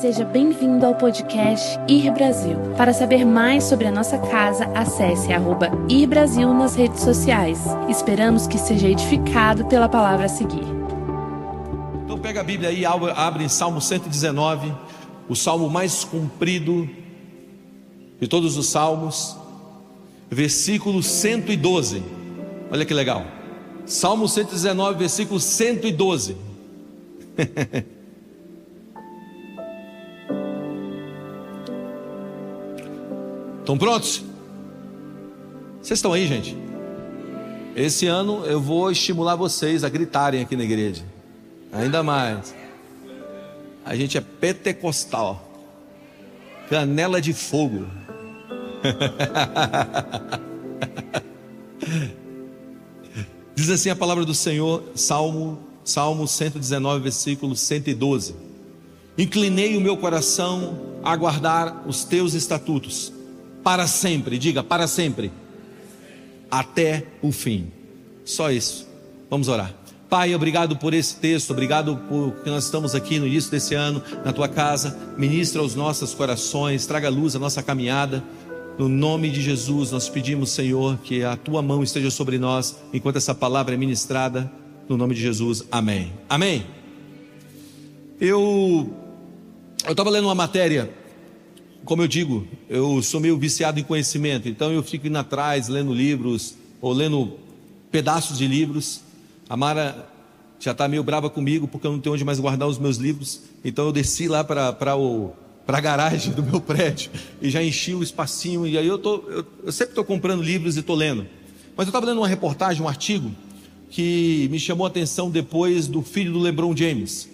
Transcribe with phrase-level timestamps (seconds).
[0.00, 2.56] Seja bem-vindo ao podcast Ir Brasil.
[2.76, 7.60] Para saber mais sobre a nossa casa, acesse arroba Ir Brasil nas redes sociais.
[7.88, 10.64] Esperamos que seja edificado pela palavra a seguir.
[12.04, 14.72] Então pega a Bíblia aí, abre em Salmo 119,
[15.28, 16.88] o salmo mais comprido
[18.20, 19.36] de todos os salmos,
[20.30, 22.02] versículo 112.
[22.70, 23.24] Olha que legal.
[23.84, 26.36] Salmo 119, versículo 112.
[33.62, 34.22] Estão prontos?
[35.80, 36.58] Vocês estão aí, gente?
[37.76, 41.04] Esse ano eu vou estimular vocês a gritarem aqui na igreja.
[41.72, 42.52] Ainda mais.
[43.84, 45.48] A gente é pentecostal.
[46.68, 47.86] Canela de fogo.
[53.54, 58.34] Diz assim a palavra do Senhor, Salmo, Salmo 119, versículo 112.
[59.16, 63.21] Inclinei o meu coração a guardar os teus estatutos
[63.62, 65.30] para sempre, diga para sempre,
[66.50, 67.70] até o fim.
[68.24, 68.88] Só isso.
[69.30, 69.74] Vamos orar.
[70.08, 74.02] Pai, obrigado por esse texto, obrigado por que nós estamos aqui no início desse ano,
[74.22, 74.98] na tua casa.
[75.16, 78.22] Ministra os nossos corações, traga luz à nossa caminhada.
[78.78, 83.16] No nome de Jesus, nós pedimos, Senhor, que a tua mão esteja sobre nós enquanto
[83.16, 84.52] essa palavra é ministrada.
[84.86, 86.12] No nome de Jesus, amém.
[86.28, 86.66] Amém.
[88.20, 88.94] Eu
[89.84, 90.90] eu estava lendo uma matéria
[91.84, 95.92] como eu digo, eu sou meio viciado em conhecimento, então eu fico indo atrás, lendo
[95.92, 97.32] livros, ou lendo
[97.90, 99.00] pedaços de livros.
[99.48, 100.08] A Mara
[100.58, 103.42] já está meio brava comigo, porque eu não tenho onde mais guardar os meus livros,
[103.64, 104.76] então eu desci lá para
[105.66, 107.10] a garagem do meu prédio
[107.40, 110.76] e já enchi o espacinho, e aí eu, tô, eu, eu sempre estou comprando livros
[110.76, 111.26] e estou lendo.
[111.76, 113.30] Mas eu estava lendo uma reportagem, um artigo,
[113.90, 117.28] que me chamou a atenção depois do filho do LeBron James.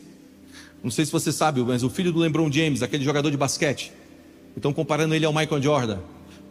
[0.82, 3.92] Não sei se você sabe, mas o filho do LeBron James, aquele jogador de basquete,
[4.56, 5.98] então, comparando ele ao Michael Jordan,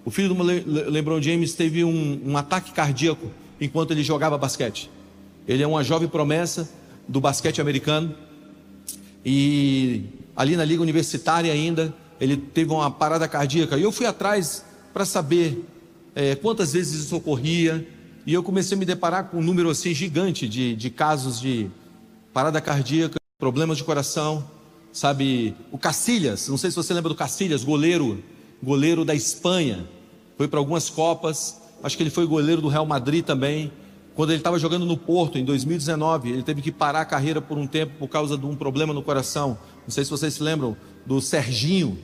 [0.06, 4.90] o filho do LeBron James teve um, um ataque cardíaco enquanto ele jogava basquete.
[5.48, 6.70] Ele é uma jovem promessa
[7.08, 8.16] do basquete americano
[9.26, 10.04] e
[10.36, 13.78] ali na liga universitária ainda ele teve uma parada cardíaca.
[13.78, 14.64] E eu fui atrás
[14.94, 15.66] para saber
[16.16, 17.86] é, quantas vezes isso ocorria
[18.26, 21.70] e eu comecei a me deparar com um número assim gigante de, de casos de
[22.34, 24.50] parada cardíaca, problemas de coração
[24.98, 28.24] sabe, o Cacilhas, não sei se você lembra do Cacilhas, goleiro,
[28.64, 29.88] goleiro da Espanha,
[30.36, 33.72] foi para algumas Copas, acho que ele foi goleiro do Real Madrid também.
[34.16, 37.60] Quando ele estava jogando no Porto em 2019, ele teve que parar a carreira por
[37.60, 39.56] um tempo por causa de um problema no coração.
[39.84, 40.76] Não sei se vocês se lembram
[41.06, 42.00] do Serginho,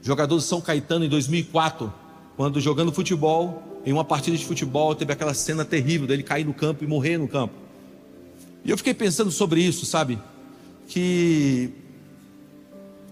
[0.00, 1.92] jogador do São Caetano em 2004,
[2.36, 6.54] quando jogando futebol, em uma partida de futebol, teve aquela cena terrível dele cair no
[6.54, 7.54] campo e morrer no campo.
[8.64, 10.20] E eu fiquei pensando sobre isso, sabe?
[10.86, 11.87] Que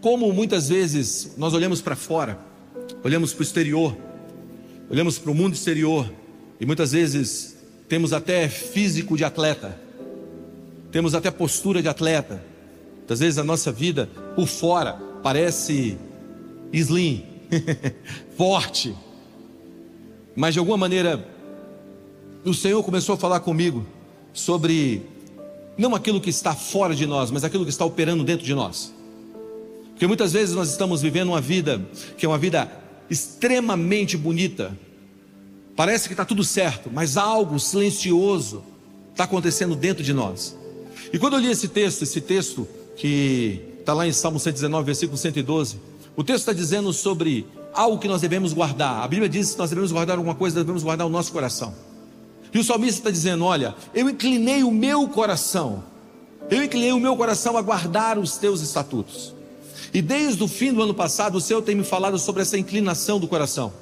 [0.00, 2.38] como muitas vezes nós olhamos para fora,
[3.02, 3.96] olhamos para o exterior,
[4.90, 6.10] olhamos para o mundo exterior
[6.60, 7.56] e muitas vezes
[7.88, 9.78] temos até físico de atleta,
[10.90, 12.42] temos até postura de atleta.
[12.98, 15.96] Muitas vezes a nossa vida por fora parece
[16.72, 17.24] slim,
[18.36, 18.94] forte,
[20.34, 21.26] mas de alguma maneira
[22.44, 23.86] o Senhor começou a falar comigo
[24.32, 25.02] sobre
[25.76, 28.92] não aquilo que está fora de nós, mas aquilo que está operando dentro de nós.
[29.96, 31.80] Porque muitas vezes nós estamos vivendo uma vida
[32.18, 32.70] que é uma vida
[33.08, 34.76] extremamente bonita.
[35.74, 38.62] Parece que está tudo certo, mas algo silencioso
[39.10, 40.54] está acontecendo dentro de nós.
[41.10, 45.16] E quando eu li esse texto, esse texto que está lá em Salmo 119, versículo
[45.16, 45.78] 112,
[46.14, 49.02] o texto está dizendo sobre algo que nós devemos guardar.
[49.02, 51.74] A Bíblia diz que nós devemos guardar alguma coisa, devemos guardar o nosso coração.
[52.52, 55.82] E o salmista está dizendo: Olha, eu inclinei o meu coração,
[56.50, 59.35] eu inclinei o meu coração a guardar os teus estatutos.
[59.92, 63.19] E desde o fim do ano passado, o Senhor tem me falado sobre essa inclinação
[63.19, 63.72] do coração.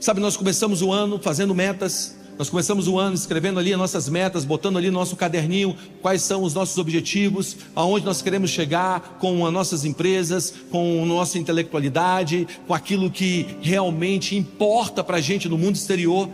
[0.00, 4.08] Sabe, nós começamos o ano fazendo metas, nós começamos o ano escrevendo ali as nossas
[4.08, 9.18] metas, botando ali no nosso caderninho quais são os nossos objetivos, aonde nós queremos chegar
[9.20, 15.20] com as nossas empresas, com a nossa intelectualidade, com aquilo que realmente importa para a
[15.20, 16.28] gente no mundo exterior.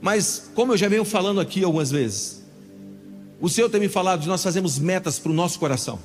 [0.00, 2.44] Mas, como eu já venho falando aqui algumas vezes,
[3.40, 5.98] o Senhor tem me falado de nós fazermos metas para o nosso coração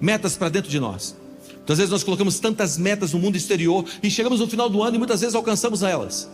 [0.00, 1.16] metas para dentro de nós.
[1.64, 4.96] Muitas vezes nós colocamos tantas metas no mundo exterior e chegamos no final do ano
[4.96, 6.28] e muitas vezes alcançamos elas.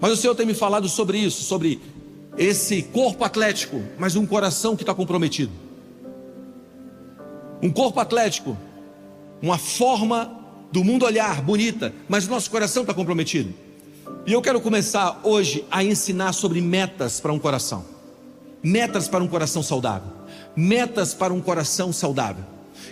[0.00, 1.80] Mas o Senhor tem me falado sobre isso, sobre
[2.36, 5.52] esse corpo atlético, mas um coração que está comprometido.
[7.62, 8.56] Um corpo atlético,
[9.40, 10.36] uma forma
[10.72, 13.54] do mundo olhar bonita, mas o nosso coração está comprometido.
[14.26, 17.84] E eu quero começar hoje a ensinar sobre metas para um coração,
[18.62, 20.17] metas para um coração saudável
[20.56, 22.44] metas para um coração saudável.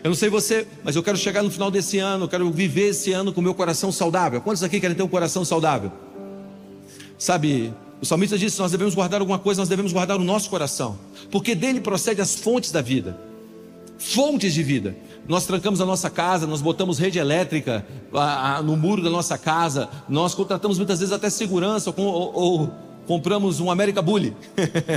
[0.02, 2.88] Eu não sei você, mas eu quero chegar no final desse ano, eu quero viver
[2.88, 4.40] esse ano com meu coração saudável.
[4.40, 5.90] Quantos aqui querem ter um coração saudável?
[7.18, 10.98] Sabe, o salmista disse: nós devemos guardar alguma coisa, nós devemos guardar o nosso coração,
[11.30, 13.16] porque dele procede as fontes da vida
[13.98, 14.96] fontes de vida.
[15.28, 19.36] Nós trancamos a nossa casa, nós botamos rede elétrica a, a, no muro da nossa
[19.36, 22.72] casa, nós contratamos muitas vezes até segurança ou, ou
[23.06, 24.36] compramos um América Bully,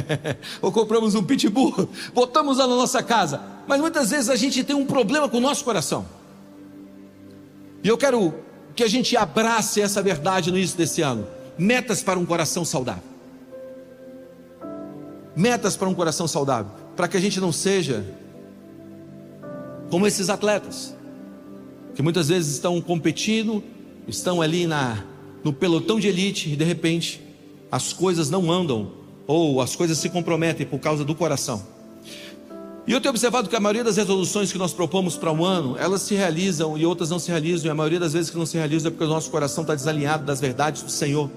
[0.61, 4.75] ou compramos um Pitbull, botamos lá na nossa casa, mas muitas vezes a gente tem
[4.75, 6.05] um problema com o nosso coração.
[7.83, 8.33] E eu quero
[8.75, 11.27] que a gente abrace essa verdade no início desse ano.
[11.57, 13.03] Metas para um coração saudável.
[15.35, 18.05] Metas para um coração saudável, para que a gente não seja
[19.89, 20.95] como esses atletas,
[21.95, 23.63] que muitas vezes estão competindo,
[24.07, 25.03] estão ali na,
[25.43, 27.28] no pelotão de elite e de repente
[27.71, 28.91] as coisas não andam
[29.27, 31.61] ou as coisas se comprometem por causa do coração.
[32.87, 35.77] E eu tenho observado que a maioria das resoluções que nós propomos para um ano,
[35.77, 38.47] elas se realizam e outras não se realizam, e a maioria das vezes que não
[38.47, 41.29] se realizam é porque o nosso coração está desalinhado das verdades do Senhor.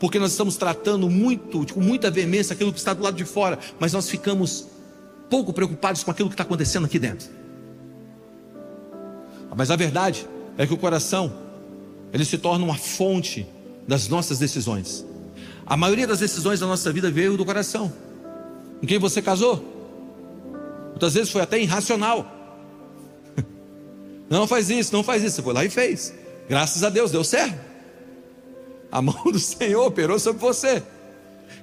[0.00, 3.58] Porque nós estamos tratando muito, com muita veemência, aquilo que está do lado de fora,
[3.78, 4.66] mas nós ficamos
[5.28, 7.28] pouco preocupados com aquilo que está acontecendo aqui dentro.
[9.54, 10.26] Mas a verdade
[10.56, 11.30] é que o coração,
[12.12, 13.46] ele se torna uma fonte
[13.86, 15.04] das nossas decisões.
[15.66, 17.92] A maioria das decisões da nossa vida veio do coração.
[18.80, 19.64] Com quem você casou?
[20.90, 22.26] Muitas vezes foi até irracional.
[24.30, 25.36] Não faz isso, não faz isso.
[25.36, 26.12] Você foi lá e fez.
[26.48, 27.58] Graças a Deus, deu certo.
[28.90, 30.82] A mão do Senhor operou sobre você.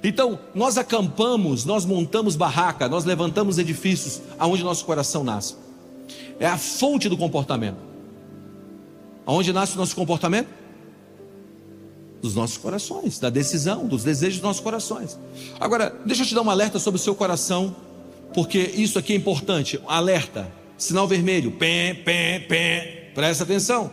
[0.02, 5.56] Então, nós acampamos, nós montamos barraca, nós levantamos edifícios aonde nosso coração nasce.
[6.38, 7.78] É a fonte do comportamento.
[9.26, 10.48] Aonde nasce o nosso comportamento?
[12.24, 15.18] Dos nossos corações, da decisão, dos desejos dos nossos corações.
[15.60, 17.76] Agora, deixa eu te dar um alerta sobre o seu coração,
[18.32, 19.78] porque isso aqui é importante.
[19.86, 23.12] Alerta, sinal vermelho, pé, pé, pé.
[23.14, 23.90] Presta atenção.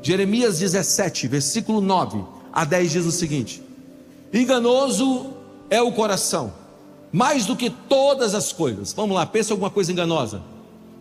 [0.00, 3.60] Jeremias 17, versículo 9 a 10 diz o seguinte:
[4.32, 5.32] Enganoso
[5.68, 6.52] é o coração,
[7.10, 8.92] mais do que todas as coisas.
[8.92, 10.40] Vamos lá, pensa alguma coisa enganosa.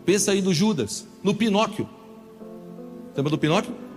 [0.03, 1.87] Pensa aí no Judas, no Pinóquio.
[3.15, 3.90] Lembra do Pinóquio?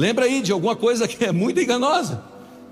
[0.00, 2.22] Lembra aí de alguma coisa que é muito enganosa.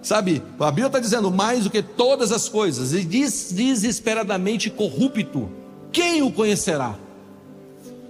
[0.01, 5.51] Sabe, a Bíblia está dizendo mais do que todas as coisas, e diz desesperadamente corrupto.
[5.93, 6.99] Quem o conhecerá?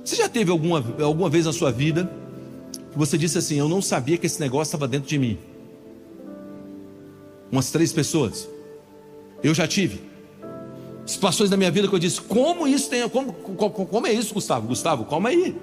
[0.04, 2.08] Você já teve alguma, alguma vez na sua vida
[2.92, 5.36] que você disse assim: Eu não sabia que esse negócio estava dentro de mim?
[7.50, 8.48] Umas três pessoas.
[9.42, 10.00] Eu já tive
[11.04, 14.68] situações da minha vida que eu disse: como isso tem, como, como é isso, Gustavo?
[14.68, 15.56] Gustavo, calma aí.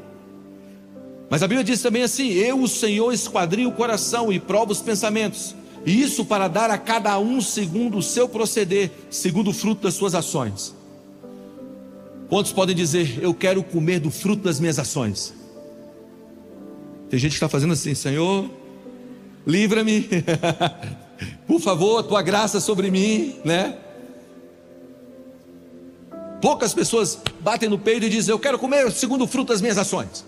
[1.30, 4.81] Mas a Bíblia diz também assim: Eu, o Senhor, esquadrio o coração e provo os
[4.81, 5.56] pensamentos,
[5.86, 9.95] e isso para dar a cada um segundo o seu proceder, segundo o fruto das
[9.95, 10.75] suas ações.
[12.30, 15.33] Quantos podem dizer: Eu quero comer do fruto das minhas ações?
[17.10, 18.50] Tem gente que está fazendo assim: Senhor,
[19.45, 20.07] livra-me.
[21.48, 23.78] Por favor, tua graça sobre mim, né?
[26.42, 29.78] Poucas pessoas batem no peito e dizem: Eu quero comer segundo o fruto das minhas
[29.78, 30.25] ações.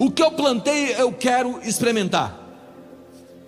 [0.00, 2.34] O que eu plantei, eu quero experimentar.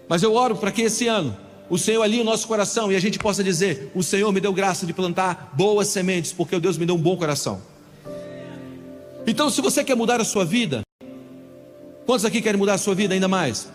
[0.06, 1.34] Mas eu oro para que esse ano
[1.70, 4.52] o Senhor alinhe o nosso coração e a gente possa dizer: O Senhor me deu
[4.52, 7.62] graça de plantar boas sementes, porque o Deus me deu um bom coração.
[9.26, 10.82] Então, se você quer mudar a sua vida,
[12.04, 13.70] quantos aqui querem mudar a sua vida ainda mais?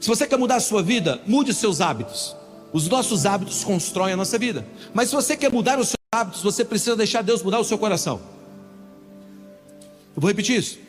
[0.00, 2.36] Se você quer mudar a sua vida, mude seus hábitos.
[2.72, 4.64] Os nossos hábitos constroem a nossa vida.
[4.92, 7.76] Mas se você quer mudar os seus hábitos, você precisa deixar Deus mudar o seu
[7.76, 8.20] coração.
[10.14, 10.83] Eu vou repetir isso.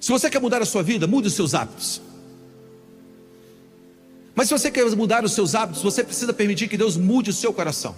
[0.00, 2.00] Se você quer mudar a sua vida, mude os seus hábitos.
[4.34, 7.32] Mas se você quer mudar os seus hábitos, você precisa permitir que Deus mude o
[7.32, 7.94] seu coração.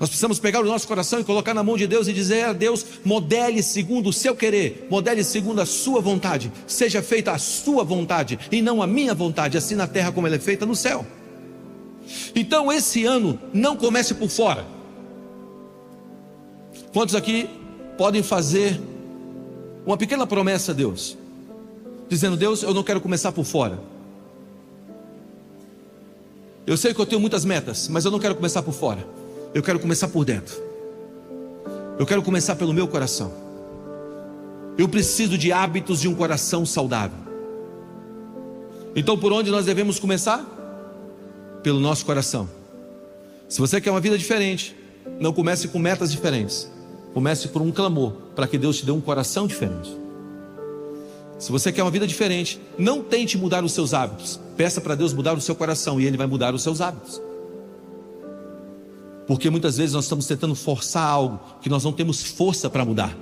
[0.00, 2.52] Nós precisamos pegar o nosso coração e colocar na mão de Deus e dizer a
[2.52, 7.82] Deus: modele segundo o seu querer, modele segundo a sua vontade, seja feita a sua
[7.82, 11.04] vontade e não a minha vontade, assim na terra como ela é feita no céu.
[12.34, 14.64] Então esse ano não comece por fora.
[16.92, 17.50] Quantos aqui
[17.98, 18.80] podem fazer
[19.88, 21.16] uma pequena promessa a Deus?
[22.10, 23.78] Dizendo: Deus, eu não quero começar por fora.
[26.66, 29.06] Eu sei que eu tenho muitas metas, mas eu não quero começar por fora.
[29.54, 30.54] Eu quero começar por dentro.
[31.98, 33.32] Eu quero começar pelo meu coração.
[34.76, 37.18] Eu preciso de hábitos de um coração saudável.
[38.94, 40.44] Então, por onde nós devemos começar?
[41.62, 42.46] Pelo nosso coração.
[43.48, 44.76] Se você quer uma vida diferente,
[45.18, 46.70] não comece com metas diferentes.
[47.14, 49.96] Comece por um clamor, para que Deus te dê um coração diferente.
[51.38, 54.40] Se você quer uma vida diferente, não tente mudar os seus hábitos.
[54.56, 57.22] Peça para Deus mudar o seu coração e Ele vai mudar os seus hábitos.
[59.26, 63.16] Porque muitas vezes nós estamos tentando forçar algo que nós não temos força para mudar.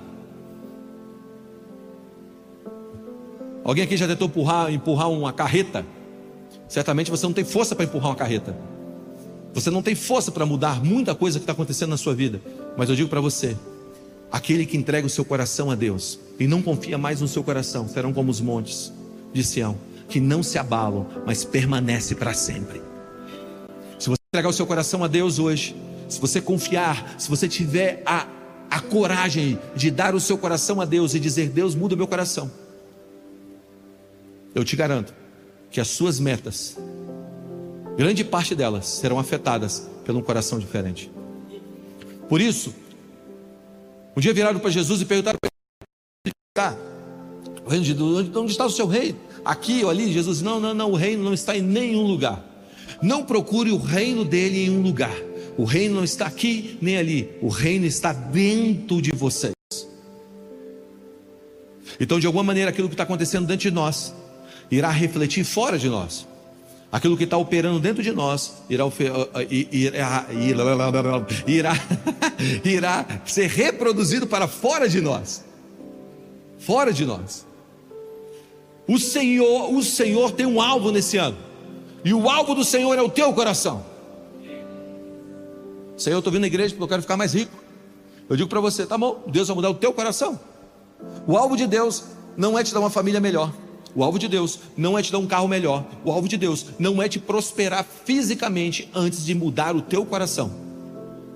[3.63, 5.85] Alguém aqui já tentou empurrar, empurrar uma carreta?
[6.67, 8.57] Certamente você não tem força para empurrar uma carreta.
[9.53, 12.41] Você não tem força para mudar muita coisa que está acontecendo na sua vida.
[12.77, 13.57] Mas eu digo para você:
[14.31, 17.87] aquele que entrega o seu coração a Deus e não confia mais no seu coração
[17.87, 18.91] serão como os montes
[19.33, 19.77] de Sião,
[20.09, 22.81] que não se abalam, mas permanece para sempre.
[23.99, 25.75] Se você entregar o seu coração a Deus hoje,
[26.07, 28.27] se você confiar, se você tiver a,
[28.69, 32.07] a coragem de dar o seu coração a Deus e dizer: Deus, muda o meu
[32.07, 32.49] coração
[34.57, 35.13] eu te garanto
[35.69, 36.77] que as suas metas,
[37.95, 41.11] grande parte delas, serão afetadas pelo um coração diferente.
[42.27, 42.73] Por isso,
[44.17, 45.51] um dia viraram para Jesus e perguntaram para
[46.25, 46.75] ele: tá,
[47.63, 49.19] o reino de Deus, onde está o seu reino?
[49.45, 50.11] Aqui ou ali?
[50.11, 52.43] Jesus, não, não, não, o reino não está em nenhum lugar.
[52.99, 55.15] Não procure o reino dele em um lugar.
[55.55, 57.29] O reino não está aqui nem ali.
[57.43, 59.53] O reino está dentro de vocês.
[61.99, 64.15] Então, de alguma maneira, aquilo que está acontecendo dentro de nós
[64.71, 66.27] irá refletir fora de nós.
[66.89, 68.85] Aquilo que está operando dentro de nós irá,
[69.49, 70.25] irá,
[71.45, 71.73] irá,
[72.63, 75.43] irá ser reproduzido para fora de nós.
[76.57, 77.45] Fora de nós.
[78.87, 81.37] O Senhor, o Senhor tem um alvo nesse ano.
[82.05, 83.85] E o alvo do Senhor é o teu coração.
[85.97, 87.51] Senhor, eu estou vindo na igreja porque eu quero ficar mais rico.
[88.29, 90.39] Eu digo para você, tá bom, Deus vai mudar o teu coração.
[91.27, 92.05] O alvo de Deus
[92.37, 93.51] não é te dar uma família melhor.
[93.97, 95.83] O alvo de Deus não é te dar um carro melhor.
[96.05, 100.51] O alvo de Deus não é te prosperar fisicamente antes de mudar o teu coração.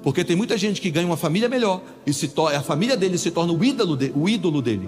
[0.03, 3.31] Porque tem muita gente que ganha uma família melhor e se a família dele se
[3.31, 4.87] torna o ídolo, de, o ídolo dele.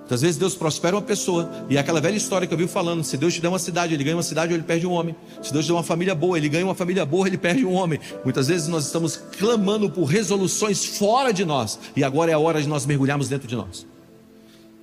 [0.00, 3.04] Muitas vezes Deus prospera uma pessoa, e é aquela velha história que eu vi falando:
[3.04, 5.14] se Deus te der uma cidade, ele ganha uma cidade ou ele perde um homem.
[5.40, 7.72] Se Deus te der uma família boa, ele ganha uma família boa, ele perde um
[7.72, 8.00] homem.
[8.24, 12.60] Muitas vezes nós estamos clamando por resoluções fora de nós, e agora é a hora
[12.60, 13.86] de nós mergulharmos dentro de nós.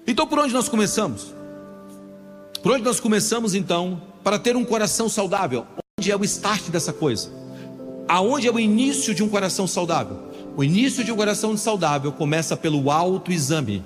[0.07, 1.35] Então, por onde nós começamos?
[2.67, 5.65] Por onde nós começamos então para ter um coração saudável?
[5.97, 7.31] Onde é o start dessa coisa?
[8.09, 10.19] Aonde é o início de um coração saudável?
[10.57, 13.85] O início de um coração saudável começa pelo autoexame.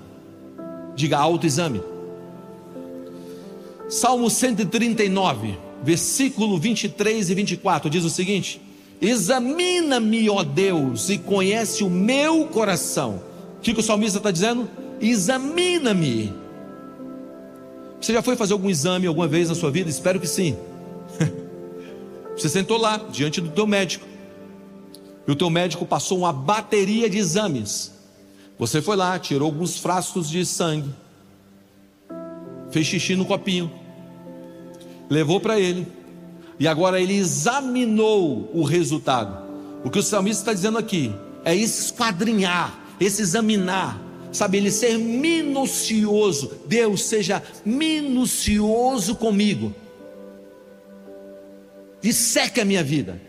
[0.95, 1.79] Diga autoexame.
[3.87, 8.59] Salmo 139, versículo 23 e 24 diz o seguinte:
[8.99, 13.21] Examina-me, ó Deus, e conhece o meu coração.
[13.59, 14.67] O que, que o salmista está dizendo?
[14.99, 16.40] Examina-me
[18.01, 19.87] você já foi fazer algum exame alguma vez na sua vida?
[19.87, 20.57] Espero que sim.
[22.35, 24.07] Você sentou lá diante do teu médico.
[25.27, 27.91] E o teu médico passou uma bateria de exames.
[28.57, 30.89] Você foi lá, tirou alguns frascos de sangue.
[32.71, 33.71] Fez xixi no copinho.
[35.07, 35.85] Levou para ele.
[36.59, 39.45] E agora ele examinou o resultado.
[39.83, 41.13] O que o salmista está dizendo aqui
[41.45, 43.99] é esquadrinhar, esse examinar
[44.31, 46.51] sabe, ele ser minucioso.
[46.65, 49.73] Deus seja minucioso comigo.
[52.01, 53.21] Disseca a minha vida.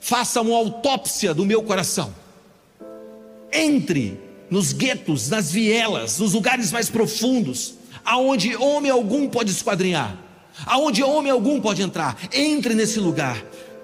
[0.00, 2.14] Faça uma autópsia do meu coração.
[3.52, 4.18] Entre
[4.50, 7.74] nos guetos, nas vielas, nos lugares mais profundos,
[8.04, 10.18] aonde homem algum pode esquadrinhar,
[10.66, 12.18] aonde homem algum pode entrar.
[12.32, 13.42] Entre nesse lugar.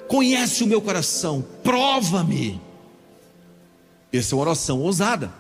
[0.09, 2.61] Conhece o meu coração, prova-me.
[4.13, 5.40] Essa é uma oração ousada.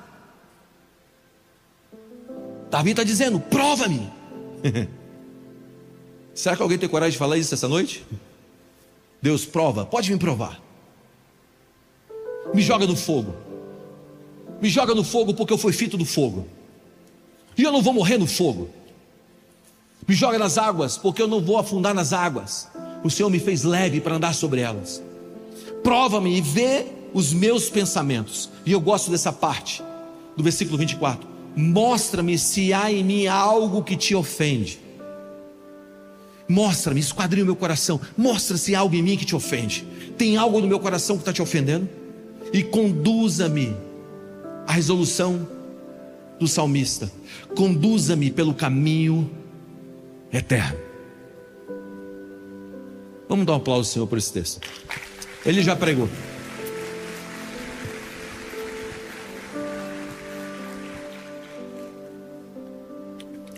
[2.70, 4.08] Davi está dizendo: prova-me.
[6.32, 8.06] Será que alguém tem coragem de falar isso essa noite?
[9.20, 10.60] Deus prova, pode me provar.
[12.54, 13.34] Me joga no fogo.
[14.62, 16.46] Me joga no fogo porque eu fui feito do fogo.
[17.58, 18.70] E eu não vou morrer no fogo.
[20.06, 22.68] Me joga nas águas porque eu não vou afundar nas águas.
[23.04, 25.02] O Senhor me fez leve para andar sobre elas.
[25.82, 28.48] Prova-me e vê os meus pensamentos.
[28.64, 29.82] E eu gosto dessa parte
[30.36, 34.80] do versículo 24 Mostra-me se há em mim algo que te ofende.
[36.48, 38.00] Mostra-me, esquadrinha o meu coração.
[38.16, 39.86] Mostra se há algo em mim que te ofende.
[40.18, 41.88] Tem algo no meu coração que está te ofendendo?
[42.52, 43.76] E conduza-me
[44.66, 45.46] à resolução
[46.38, 47.10] do salmista.
[47.54, 49.30] Conduza-me pelo caminho
[50.32, 50.78] eterno.
[53.28, 54.60] Vamos dar um aplauso ao Senhor por esse texto.
[55.46, 56.08] Ele já pregou.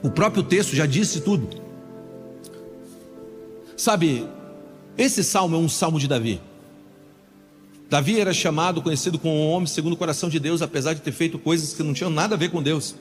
[0.03, 1.49] O próprio texto já disse tudo.
[3.77, 4.27] Sabe,
[4.99, 6.41] esse salmo é um salmo de Davi.
[7.89, 11.13] Davi era chamado, conhecido como um homem segundo o coração de Deus, apesar de ter
[11.13, 12.95] feito coisas que não tinham nada a ver com Deus.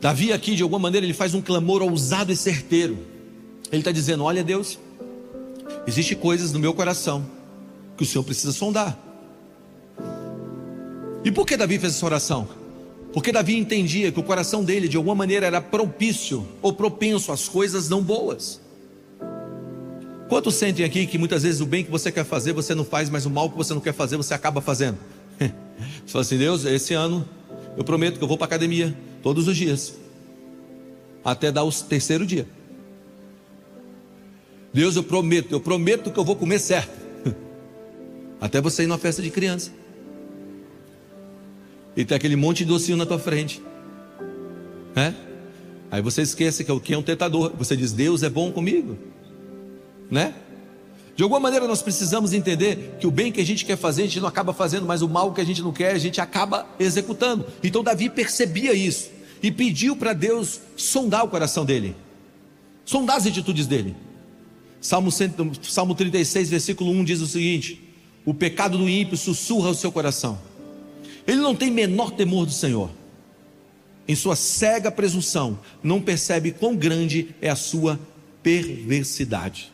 [0.00, 2.98] Davi aqui, de alguma maneira, ele faz um clamor ousado e certeiro.
[3.70, 4.78] Ele está dizendo: Olha, Deus,
[5.86, 7.24] existe coisas no meu coração
[7.96, 8.98] que o Senhor precisa sondar.
[11.24, 12.48] E por que Davi fez essa oração?
[13.12, 17.46] Porque Davi entendia que o coração dele, de alguma maneira, era propício ou propenso às
[17.46, 18.60] coisas não boas.
[20.28, 23.10] Quantos sentem aqui que muitas vezes o bem que você quer fazer, você não faz,
[23.10, 24.96] mas o mal que você não quer fazer, você acaba fazendo?
[26.06, 27.28] Você fala assim, Deus, esse ano
[27.76, 29.94] eu prometo que eu vou para a academia todos os dias,
[31.24, 32.46] até dar o terceiro dia.
[34.72, 36.98] Deus, eu prometo, eu prometo que eu vou comer certo,
[38.40, 39.72] até você ir numa festa de criança.
[41.96, 43.62] E tem aquele monte de docinho na tua frente,
[44.94, 45.14] né?
[45.90, 47.52] Aí você esquece que o que é um tentador.
[47.58, 48.96] Você diz, Deus é bom comigo,
[50.10, 50.34] né?
[51.14, 54.06] De alguma maneira nós precisamos entender que o bem que a gente quer fazer, a
[54.06, 56.66] gente não acaba fazendo, mas o mal que a gente não quer, a gente acaba
[56.80, 57.46] executando.
[57.62, 59.10] Então Davi percebia isso
[59.42, 61.94] e pediu para Deus sondar o coração dele,
[62.86, 63.94] sondar as atitudes dele.
[64.80, 65.10] Salmo,
[65.62, 67.80] Salmo 36, versículo 1 diz o seguinte:
[68.24, 70.38] O pecado do ímpio sussurra o seu coração,
[71.26, 72.90] ele não tem menor temor do Senhor,
[74.06, 77.98] em sua cega presunção, não percebe quão grande é a sua
[78.42, 79.72] perversidade.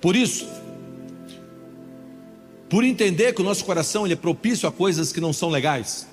[0.00, 0.48] Por isso,
[2.70, 6.06] por entender que o nosso coração ele é propício a coisas que não são legais,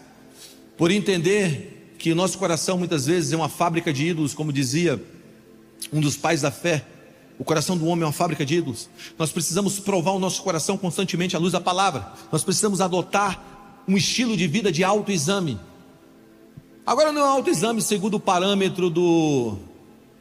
[0.76, 5.02] por entender que o nosso coração muitas vezes é uma fábrica de ídolos, como dizia
[5.92, 6.84] um dos pais da fé,
[7.40, 8.90] o coração do homem é uma fábrica de ídolos.
[9.18, 12.12] Nós precisamos provar o nosso coração constantemente à luz da palavra.
[12.32, 13.42] Nós precisamos adotar
[13.88, 15.60] um estilo de vida de autoexame.
[16.86, 19.58] Agora não é autoexame segundo o parâmetro do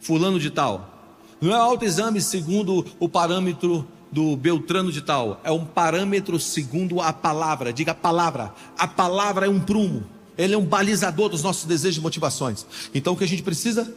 [0.00, 0.92] fulano de tal.
[1.40, 7.12] Não é autoexame segundo o parâmetro do Beltrano de tal, é um parâmetro segundo a
[7.12, 7.72] palavra.
[7.72, 8.54] Diga a palavra.
[8.78, 10.04] A palavra é um prumo,
[10.38, 12.64] ele é um balizador dos nossos desejos e motivações.
[12.94, 13.92] Então o que a gente precisa?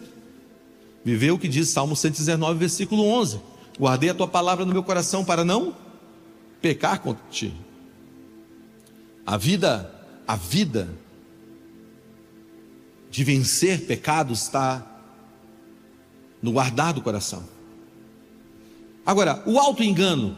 [1.04, 3.40] Viver o que diz Salmo 119, versículo 11:
[3.80, 5.74] Guardei a tua palavra no meu coração para não
[6.62, 7.54] pecar contra ti.
[9.26, 9.94] A vida,
[10.28, 10.90] a vida
[13.10, 14.86] de vencer pecados está
[16.42, 17.44] no guardar do coração.
[19.06, 20.38] Agora, o auto-engano,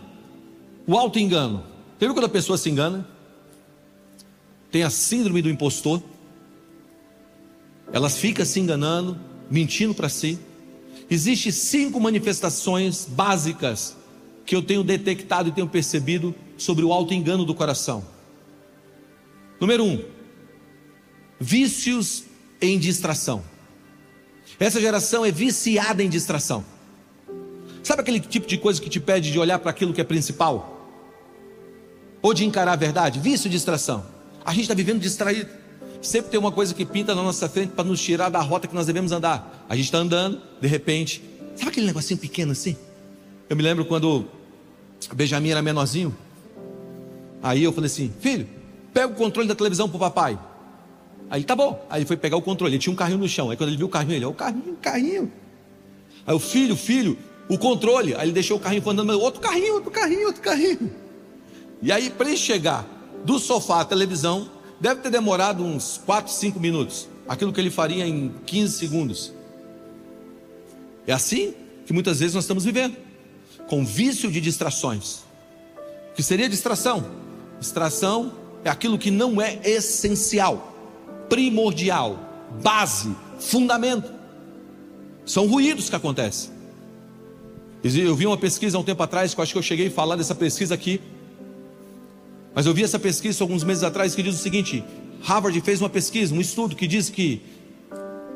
[0.88, 1.64] o auto-engano,
[2.00, 3.08] teve quando a pessoa se engana?
[4.72, 6.02] Tem a síndrome do impostor,
[7.92, 9.20] ela fica se enganando,
[9.50, 10.40] mentindo para si.
[11.12, 13.98] Existem cinco manifestações básicas
[14.46, 18.02] que eu tenho detectado e tenho percebido sobre o auto-engano do coração.
[19.60, 20.06] Número um,
[21.38, 22.24] vícios
[22.62, 23.44] em distração.
[24.58, 26.64] Essa geração é viciada em distração.
[27.84, 30.90] Sabe aquele tipo de coisa que te pede de olhar para aquilo que é principal?
[32.22, 33.20] Ou de encarar a verdade?
[33.20, 34.06] Vício e distração.
[34.46, 35.61] A gente está vivendo distraído.
[36.02, 38.74] Sempre tem uma coisa que pinta na nossa frente para nos tirar da rota que
[38.74, 39.66] nós devemos andar.
[39.70, 41.24] A gente está andando, de repente,
[41.56, 42.76] sabe aquele negocinho pequeno assim?
[43.48, 44.26] Eu me lembro quando
[45.14, 46.16] Benjamin era menorzinho.
[47.44, 48.48] Aí eu falei assim: Filho,
[48.94, 50.40] pega o controle da televisão para o papai.
[51.30, 51.86] Aí tá bom.
[51.90, 52.74] Aí ele foi pegar o controle.
[52.74, 53.50] Ele tinha um carrinho no chão.
[53.50, 55.32] Aí quando ele viu o carrinho, ele, ó, o carrinho, o carrinho.
[56.26, 58.16] Aí o filho, filho, o controle.
[58.16, 60.92] Aí ele deixou o carrinho andando, outro carrinho, outro carrinho, outro carrinho.
[61.82, 62.86] E aí, para ele chegar
[63.24, 64.50] do sofá à televisão,
[64.82, 67.08] deve ter demorado uns 4, 5 minutos.
[67.28, 69.32] Aquilo que ele faria em 15 segundos.
[71.08, 71.54] É assim
[71.86, 72.98] que muitas vezes nós estamos vivendo.
[73.68, 75.20] Com vício de distrações.
[76.12, 77.06] O que seria distração?
[77.60, 78.34] Distração
[78.66, 80.68] é aquilo que não é essencial
[81.32, 82.20] primordial,
[82.62, 84.12] base, fundamento.
[85.26, 86.52] São ruídos que acontecem.
[87.82, 89.92] Eu vi uma pesquisa há um tempo atrás, que eu acho que eu cheguei a
[89.92, 91.00] falar dessa pesquisa aqui.
[92.54, 94.84] Mas eu vi essa pesquisa alguns meses atrás que diz o seguinte:
[95.22, 97.42] Harvard fez uma pesquisa, um estudo que diz que,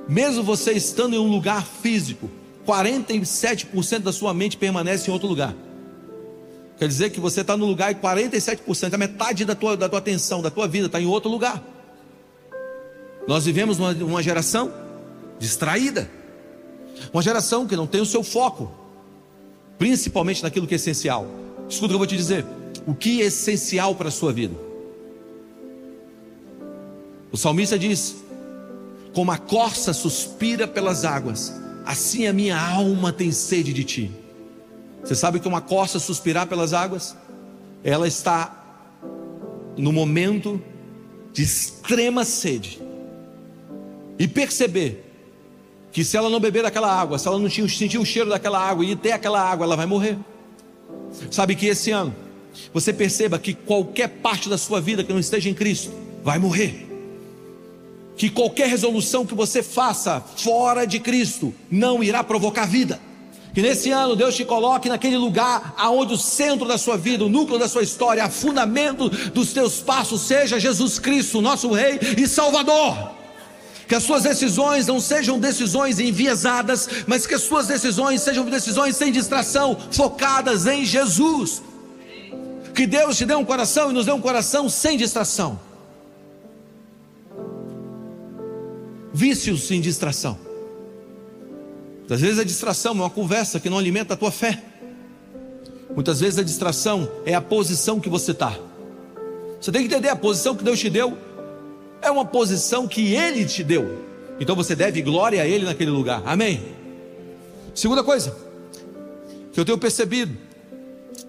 [0.08, 2.30] mesmo você estando em um lugar físico,
[2.66, 5.56] 47% da sua mente permanece em outro lugar.
[6.78, 10.00] Quer dizer que você está no lugar e 47%, a metade da tua, da tua
[10.00, 11.64] atenção, da tua vida está em outro lugar.
[13.28, 14.74] Nós vivemos uma, uma geração
[15.40, 16.10] distraída,
[17.14, 18.72] uma geração que não tem o seu foco,
[19.78, 21.28] principalmente naquilo que é essencial.
[21.70, 22.46] Escuta o que eu vou te dizer:
[22.86, 24.56] o que é essencial para a sua vida?
[27.32, 28.16] O salmista diz:
[29.14, 31.54] Como a corça suspira pelas águas,
[31.86, 34.12] assim a minha alma tem sede de ti.
[35.04, 37.16] Você sabe que uma corça suspirar pelas águas,
[37.84, 38.64] ela está
[39.78, 40.62] no momento
[41.32, 42.82] de extrema sede
[44.18, 45.04] e perceber
[45.92, 48.84] que se ela não beber daquela água, se ela não sentir o cheiro daquela água
[48.84, 50.18] e ter aquela água, ela vai morrer.
[51.30, 52.25] Sabe que esse ano
[52.74, 55.92] você perceba que qualquer parte da sua vida que não esteja em Cristo
[56.24, 56.88] vai morrer.
[58.18, 63.00] Que qualquer resolução que você faça fora de Cristo não irá provocar vida.
[63.54, 67.30] Que nesse ano Deus te coloque naquele lugar aonde o centro da sua vida, o
[67.30, 72.28] núcleo da sua história, o fundamento dos teus passos seja Jesus Cristo, nosso Rei e
[72.28, 73.12] Salvador.
[73.88, 78.98] Que as suas decisões não sejam decisões enviesadas, mas que as suas decisões sejam decisões
[78.98, 81.62] sem distração, focadas em Jesus.
[82.76, 85.58] Que Deus te dê um coração e nos dê um coração sem distração.
[89.14, 90.38] Vícios sem distração.
[92.00, 94.62] Muitas vezes a distração é uma conversa que não alimenta a tua fé.
[95.96, 98.60] Muitas vezes a distração é a posição que você está.
[99.62, 101.18] Você tem que entender a posição que Deus te deu.
[102.02, 104.04] É uma posição que Ele te deu.
[104.38, 106.22] Então você deve glória a Ele naquele lugar.
[106.26, 106.62] Amém.
[107.74, 108.36] Segunda coisa
[109.54, 110.45] que eu tenho percebido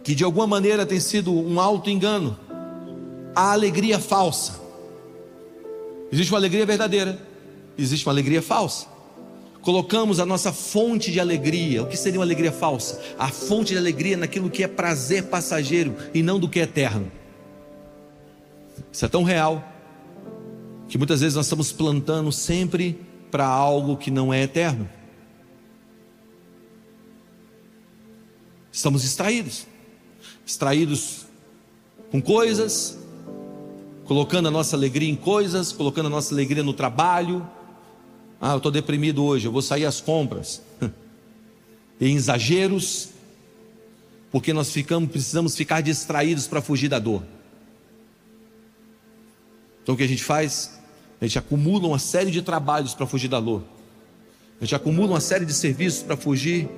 [0.07, 2.39] que de alguma maneira tem sido um alto engano,
[3.35, 4.61] a alegria falsa.
[6.13, 7.21] Existe uma alegria verdadeira,
[7.77, 8.87] existe uma alegria falsa
[9.63, 11.83] colocamos a nossa fonte de alegria.
[11.83, 13.03] O que seria uma alegria falsa?
[13.19, 17.11] A fonte de alegria naquilo que é prazer passageiro e não do que é eterno.
[18.93, 19.61] Isso é tão real
[20.87, 22.97] que muitas vezes nós estamos plantando sempre
[23.29, 24.89] para algo que não é eterno.
[28.71, 29.67] Estamos distraídos,
[30.47, 31.27] distraídos
[32.11, 32.97] com coisas,
[34.07, 37.47] colocando a nossa alegria em coisas, colocando a nossa alegria no trabalho,
[38.41, 40.63] ah, eu estou deprimido hoje, eu vou sair às compras.
[42.01, 43.09] em exageros,
[44.31, 47.23] porque nós ficamos, precisamos ficar distraídos para fugir da dor.
[49.83, 50.79] Então o que a gente faz?
[51.21, 53.63] A gente acumula uma série de trabalhos para fugir da dor.
[54.61, 56.69] A gente acumula uma série de serviços para fugir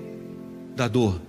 [0.76, 1.20] da dor.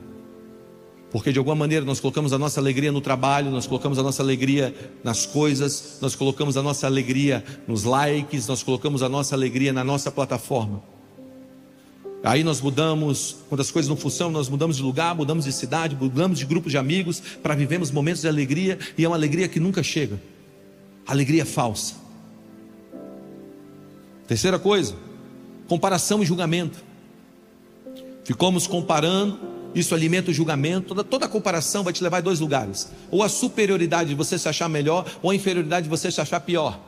[1.12, 4.22] Porque de alguma maneira nós colocamos a nossa alegria no trabalho, nós colocamos a nossa
[4.22, 9.74] alegria nas coisas, nós colocamos a nossa alegria nos likes, nós colocamos a nossa alegria
[9.74, 10.84] na nossa plataforma.
[12.24, 15.96] Aí nós mudamos, quando as coisas não funcionam, nós mudamos de lugar, mudamos de cidade,
[15.96, 19.60] mudamos de grupo de amigos para vivermos momentos de alegria e é uma alegria que
[19.60, 20.22] nunca chega.
[21.08, 21.96] Alegria falsa.
[24.28, 24.96] Terceira coisa,
[25.68, 26.84] comparação e julgamento.
[28.26, 29.40] Ficamos comparando
[29.74, 30.90] isso alimenta o julgamento.
[30.90, 34.48] Toda, toda comparação vai te levar a dois lugares: ou a superioridade de você se
[34.48, 36.80] achar melhor, ou a inferioridade de você se achar pior.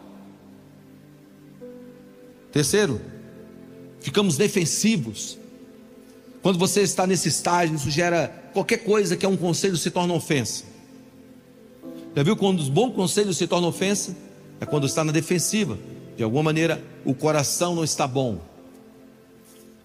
[2.51, 2.99] Terceiro,
[3.99, 5.37] ficamos defensivos.
[6.41, 10.13] Quando você está nesse estágio, isso gera qualquer coisa que é um conselho se torna
[10.13, 10.63] ofensa.
[12.15, 14.15] Já viu quando os bons conselhos se tornam ofensa?
[14.59, 15.77] É quando está na defensiva.
[16.17, 18.39] De alguma maneira, o coração não está bom.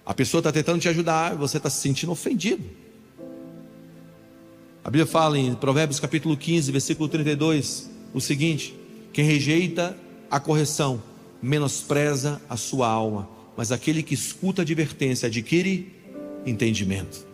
[0.04, 2.64] A pessoa está tentando te ajudar você está se sentindo ofendido.
[4.87, 8.72] A Bíblia fala em Provérbios capítulo 15, versículo 32, o seguinte:
[9.12, 9.96] quem rejeita
[10.31, 11.03] a correção
[11.42, 15.92] menospreza a sua alma, mas aquele que escuta a advertência adquire
[16.46, 17.27] entendimento.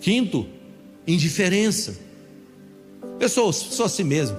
[0.00, 0.48] Quinto,
[1.06, 1.96] indiferença.
[3.28, 4.36] Sou, sou assim mesmo.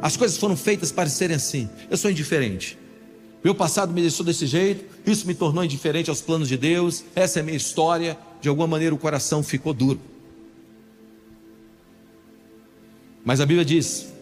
[0.00, 1.68] As coisas foram feitas para serem assim.
[1.90, 2.78] Eu sou indiferente.
[3.42, 7.40] Meu passado me deixou desse jeito, isso me tornou indiferente aos planos de Deus, essa
[7.40, 8.16] é a minha história.
[8.40, 10.11] De alguma maneira o coração ficou duro.
[13.24, 14.12] Mas a Bíblia diz,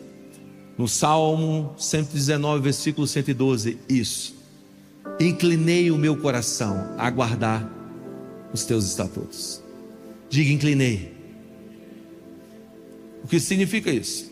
[0.77, 4.35] no Salmo 119, versículo 112, isso.
[5.19, 7.69] Inclinei o meu coração a guardar
[8.53, 9.63] os teus estatutos.
[10.29, 11.13] Diga, inclinei.
[13.25, 14.31] O que significa isso?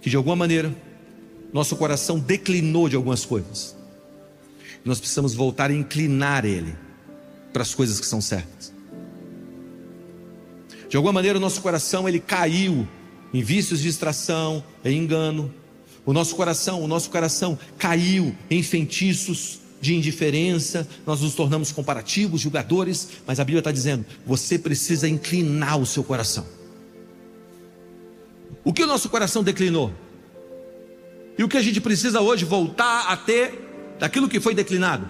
[0.00, 0.74] Que de alguma maneira,
[1.52, 3.76] nosso coração declinou de algumas coisas.
[4.84, 6.74] Nós precisamos voltar a inclinar ele
[7.52, 8.72] para as coisas que são certas.
[10.88, 12.86] De alguma maneira, nosso coração ele caiu
[13.34, 15.52] em vícios de distração, em engano.
[16.06, 22.40] O nosso coração, o nosso coração caiu em feitiços de indiferença, nós nos tornamos comparativos,
[22.40, 26.46] julgadores, mas a Bíblia está dizendo: você precisa inclinar o seu coração.
[28.62, 29.92] O que o nosso coração declinou?
[31.36, 35.06] E o que a gente precisa hoje voltar a ter daquilo que foi declinado?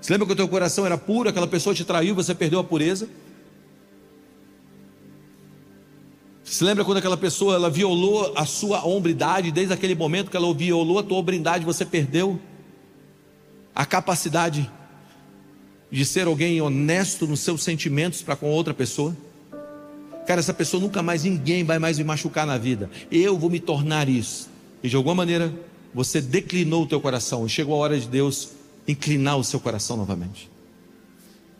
[0.00, 2.64] Você lembra que o teu coração era puro, aquela pessoa te traiu, você perdeu a
[2.64, 3.08] pureza?
[6.46, 10.54] Se lembra quando aquela pessoa ela violou a sua hombridade, desde aquele momento que ela
[10.54, 12.40] violou a tua hombridade, você perdeu
[13.74, 14.70] a capacidade
[15.90, 19.14] de ser alguém honesto nos seus sentimentos para com outra pessoa?
[20.24, 22.88] Cara, essa pessoa nunca mais ninguém vai mais me machucar na vida.
[23.10, 24.48] Eu vou me tornar isso.
[24.84, 25.52] E de alguma maneira
[25.92, 27.44] você declinou o teu coração.
[27.44, 28.50] E chegou a hora de Deus
[28.86, 30.48] inclinar o seu coração novamente.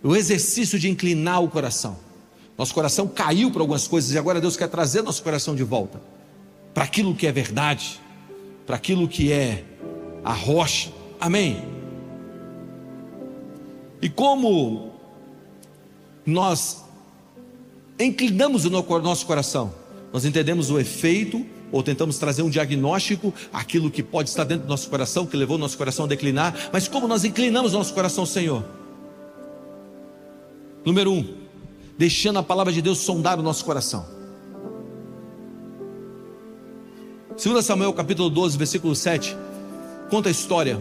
[0.01, 2.06] O exercício de inclinar o coração.
[2.57, 6.01] Nosso coração caiu para algumas coisas e agora Deus quer trazer nosso coração de volta
[6.73, 8.01] para aquilo que é verdade,
[8.67, 9.65] para aquilo que é
[10.23, 10.91] a rocha.
[11.19, 11.63] Amém.
[14.01, 14.93] E como
[16.25, 16.85] nós
[17.99, 19.73] inclinamos o nosso coração,
[20.13, 24.69] nós entendemos o efeito ou tentamos trazer um diagnóstico, aquilo que pode estar dentro do
[24.69, 27.93] nosso coração, que levou o nosso coração a declinar, mas como nós inclinamos o nosso
[27.93, 28.65] coração Senhor?
[30.85, 31.46] Número um,
[31.99, 34.07] deixando a palavra de Deus sondar o nosso coração.
[37.43, 39.37] 2 Samuel capítulo 12, versículo 7,
[40.09, 40.81] conta a história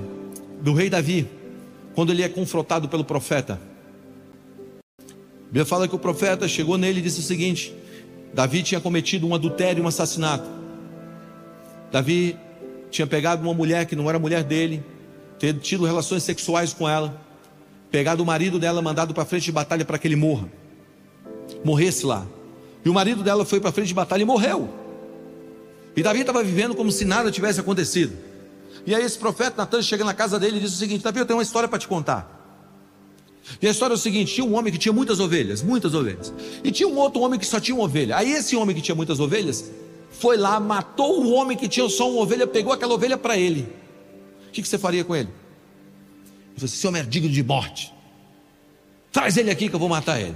[0.61, 1.27] do rei Davi,
[1.93, 3.59] quando ele é confrontado pelo profeta.
[4.99, 7.73] A Bíblia fala que o profeta chegou nele e disse o seguinte:
[8.33, 10.49] Davi tinha cometido um adultério e um assassinato.
[11.91, 12.37] Davi
[12.89, 14.83] tinha pegado uma mulher que não era mulher dele,
[15.61, 17.21] tido relações sexuais com ela,
[17.91, 20.49] pegado o marido dela, mandado para frente de batalha para que ele morra,
[21.65, 22.25] morresse lá.
[22.85, 24.69] E o marido dela foi para frente de batalha e morreu.
[25.95, 28.15] E Davi estava vivendo como se nada tivesse acontecido.
[28.85, 31.25] E aí esse profeta Natan chega na casa dele e diz o seguinte: Davi, eu
[31.25, 32.31] tenho uma história para te contar.
[33.59, 36.31] E a história é o seguinte: tinha um homem que tinha muitas ovelhas, muitas ovelhas.
[36.63, 38.15] E tinha um outro homem que só tinha uma ovelha.
[38.17, 39.71] Aí esse homem que tinha muitas ovelhas
[40.11, 43.67] foi lá, matou o homem que tinha só uma ovelha, pegou aquela ovelha para ele.
[44.47, 45.29] O que, que, você faria com ele?
[45.29, 47.91] Ele falou: esse homem é digno de morte.
[49.11, 50.35] Traz ele aqui que eu vou matar ele.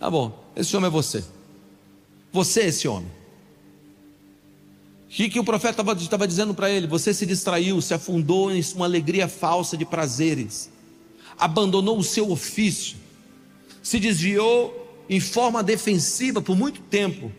[0.00, 1.22] Tá bom, esse homem é você.
[2.32, 3.10] Você é esse homem.
[5.04, 6.86] O que, que o profeta estava dizendo para ele?
[6.86, 10.70] Você se distraiu, se afundou em uma alegria falsa de prazeres,
[11.38, 12.96] abandonou o seu ofício,
[13.82, 17.30] se desviou em forma defensiva por muito tempo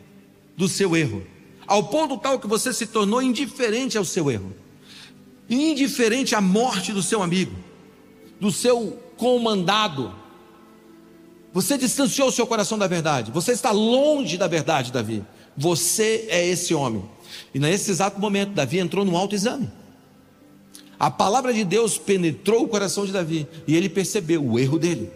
[0.55, 1.25] do seu erro,
[1.65, 4.53] ao ponto tal que você se tornou indiferente ao seu erro,
[5.49, 7.55] indiferente à morte do seu amigo,
[8.39, 10.20] do seu comandado.
[11.53, 15.23] Você distanciou o seu coração da verdade, você está longe da verdade, Davi.
[15.57, 17.03] Você é esse homem.
[17.53, 19.69] E nesse exato momento, Davi entrou no autoexame.
[20.97, 25.11] A palavra de Deus penetrou o coração de Davi e ele percebeu o erro dele.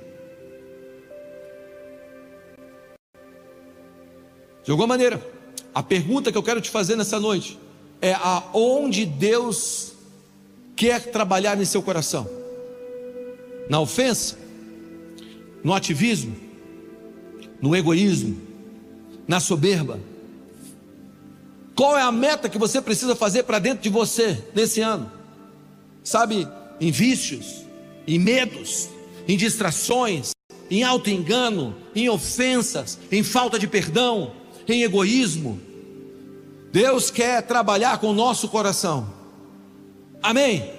[4.64, 5.26] De alguma maneira,
[5.74, 7.58] a pergunta que eu quero te fazer nessa noite
[8.02, 9.94] é aonde Deus
[10.76, 12.28] quer trabalhar em seu coração?
[13.70, 14.45] Na ofensa?
[15.66, 16.36] No ativismo?
[17.60, 18.40] No egoísmo?
[19.28, 20.00] Na soberba?
[21.74, 25.12] Qual é a meta que você precisa fazer para dentro de você nesse ano?
[26.04, 26.48] Sabe,
[26.80, 27.64] em vícios,
[28.08, 28.90] em medos,
[29.28, 30.34] em distrações,
[30.70, 34.34] em auto-engano, em ofensas, em falta de perdão,
[34.68, 35.60] em egoísmo.
[36.72, 39.12] Deus quer trabalhar com o nosso coração.
[40.22, 40.72] Amém?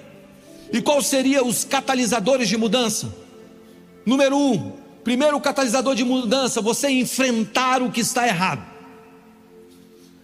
[0.71, 3.27] E quais seriam os catalisadores de mudança?
[4.07, 4.71] Número um,
[5.07, 8.61] primeiro catalisador de mudança, você enfrentar o que está errado.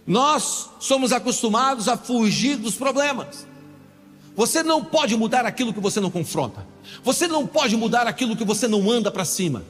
[0.06, 3.46] Nós somos acostumados a fugir dos problemas.
[4.36, 6.66] Você não pode mudar aquilo que você não confronta.
[7.02, 9.64] Você não pode mudar aquilo que você não anda para cima.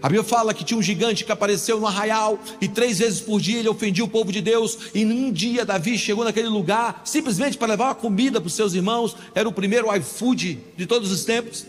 [0.00, 3.40] A Bíblia fala que tinha um gigante que apareceu no arraial e três vezes por
[3.40, 4.78] dia ele ofendia o povo de Deus.
[4.94, 8.72] E num dia Davi chegou naquele lugar simplesmente para levar uma comida para os seus
[8.72, 9.16] irmãos.
[9.34, 11.66] Era o primeiro iFood de todos os tempos.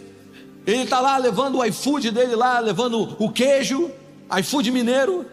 [0.66, 3.92] Ele está lá levando o iFood dele lá, levando o queijo,
[4.40, 5.26] iFood mineiro.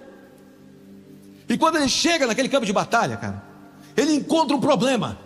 [1.49, 3.43] E quando ele chega naquele campo de batalha, cara,
[3.97, 5.19] ele encontra um problema.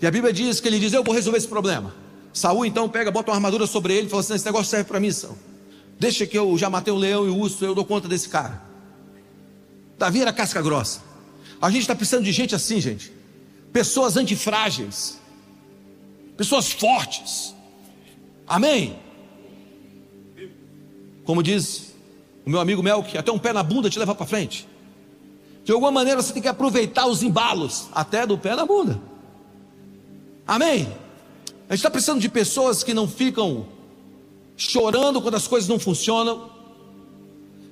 [0.00, 1.94] E a Bíblia diz que ele diz: Eu vou resolver esse problema.
[2.32, 4.98] Saul então pega, bota uma armadura sobre ele e fala assim: Esse negócio serve para
[4.98, 5.36] mim, Saul.
[5.98, 8.62] Deixa que eu já matei o leão e o urso, eu dou conta desse cara.
[9.98, 11.02] Davi era casca grossa.
[11.60, 13.12] A gente está precisando de gente assim, gente.
[13.70, 15.18] Pessoas antifrágeis.
[16.38, 17.54] Pessoas fortes.
[18.50, 18.98] Amém?
[21.24, 21.94] Como diz
[22.44, 24.66] o meu amigo Melk, até um pé na bunda te leva para frente.
[25.62, 29.00] De alguma maneira você tem que aproveitar os embalos, até do pé na bunda.
[30.44, 30.92] Amém?
[31.68, 33.68] A gente está precisando de pessoas que não ficam
[34.56, 36.50] chorando quando as coisas não funcionam.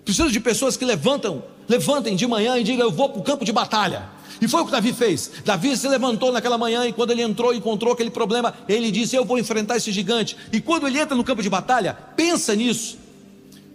[0.04, 3.44] Precisa de pessoas que levantam, levantem de manhã e digam: Eu vou para o campo
[3.44, 4.08] de batalha.
[4.40, 5.30] E foi o que Davi fez.
[5.44, 9.16] Davi se levantou naquela manhã e quando ele entrou e encontrou aquele problema, ele disse:
[9.16, 10.36] Eu vou enfrentar esse gigante.
[10.52, 12.98] E quando ele entra no campo de batalha, pensa nisso.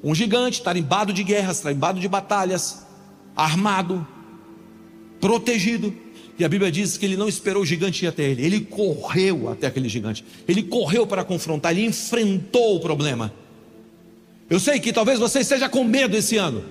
[0.04, 2.86] Um gigante tarimbado de guerras, tarimbado de batalhas,
[3.36, 4.06] armado,
[5.20, 5.94] protegido.
[6.38, 9.50] E a Bíblia diz que ele não esperou o gigante ir até ele, ele correu
[9.50, 13.32] até aquele gigante, ele correu para confrontar, ele enfrentou o problema.
[14.50, 16.64] Eu sei que talvez você esteja com medo esse ano,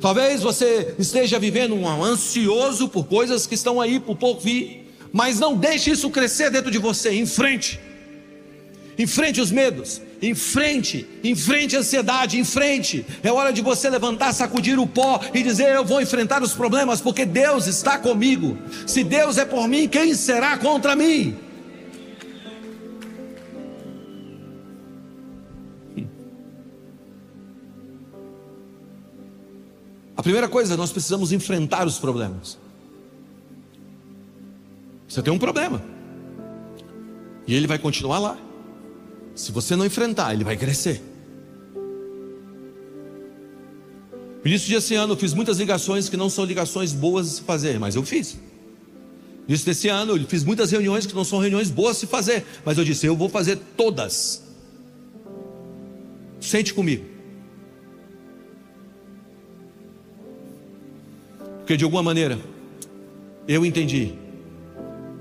[0.00, 5.38] talvez você esteja vivendo um ansioso por coisas que estão aí por pouco vir, mas
[5.38, 7.80] não deixe isso crescer dentro de você, enfrente,
[8.98, 13.06] enfrente os medos, em frente, em frente à ansiedade, em frente.
[13.22, 17.00] É hora de você levantar, sacudir o pó e dizer: Eu vou enfrentar os problemas,
[17.00, 18.58] porque Deus está comigo.
[18.86, 21.36] Se Deus é por mim, quem será contra mim?
[30.22, 32.58] Primeira coisa, nós precisamos enfrentar os problemas.
[35.08, 35.82] Você tem um problema.
[37.46, 38.38] E ele vai continuar lá.
[39.34, 41.02] Se você não enfrentar, ele vai crescer.
[44.42, 47.42] No início desse ano eu fiz muitas ligações que não são ligações boas de se
[47.42, 48.34] fazer, mas eu fiz.
[48.34, 52.06] No início desse ano eu fiz muitas reuniões que não são reuniões boas de se
[52.06, 54.42] fazer, mas eu disse, eu vou fazer todas.
[56.40, 57.17] Sente comigo.
[61.68, 62.38] Porque de alguma maneira
[63.46, 64.14] eu entendi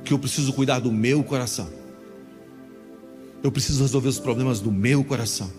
[0.06, 1.68] que eu preciso cuidar do meu coração.
[3.44, 5.52] Eu preciso resolver os problemas do meu coração.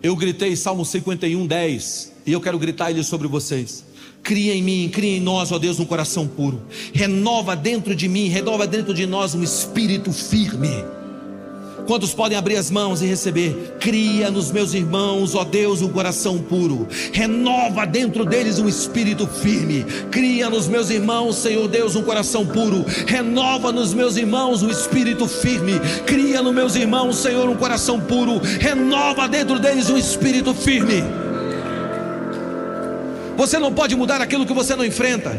[0.00, 3.84] Eu gritei Salmo 51, 10, e eu quero gritar ele sobre vocês.
[4.22, 6.62] Cria em mim, cria em nós, ó Deus, um coração puro.
[6.92, 10.84] Renova dentro de mim, renova dentro de nós um espírito firme
[11.86, 13.76] Quantos podem abrir as mãos e receber?
[13.78, 16.88] Cria nos meus irmãos, ó Deus, um coração puro.
[17.12, 19.84] Renova dentro deles um espírito firme.
[20.10, 22.84] Cria nos meus irmãos, Senhor Deus, um coração puro.
[23.06, 25.80] Renova nos meus irmãos um espírito firme.
[26.06, 28.40] Cria nos meus irmãos, Senhor, um coração puro.
[28.60, 31.25] Renova dentro deles um espírito firme.
[33.36, 35.30] Você não pode mudar aquilo que você não enfrenta.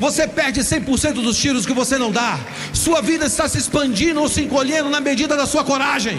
[0.00, 2.40] Você perde 100% dos tiros que você não dá.
[2.72, 6.18] Sua vida está se expandindo ou se encolhendo na medida da sua coragem.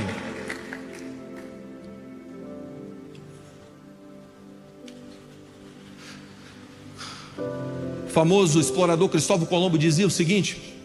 [8.06, 10.78] O famoso explorador Cristóvão Colombo dizia o seguinte: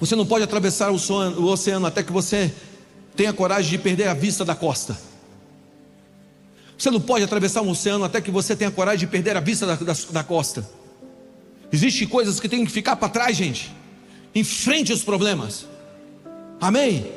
[0.00, 2.50] Você não pode atravessar o oceano até que você
[3.14, 4.96] tenha coragem de perder a vista da costa.
[6.76, 9.66] Você não pode atravessar um oceano até que você tenha coragem de perder a vista
[9.66, 10.68] da, da, da costa.
[11.72, 13.74] Existem coisas que tem que ficar para trás, gente.
[14.34, 15.66] Enfrente os problemas.
[16.60, 17.10] Amém?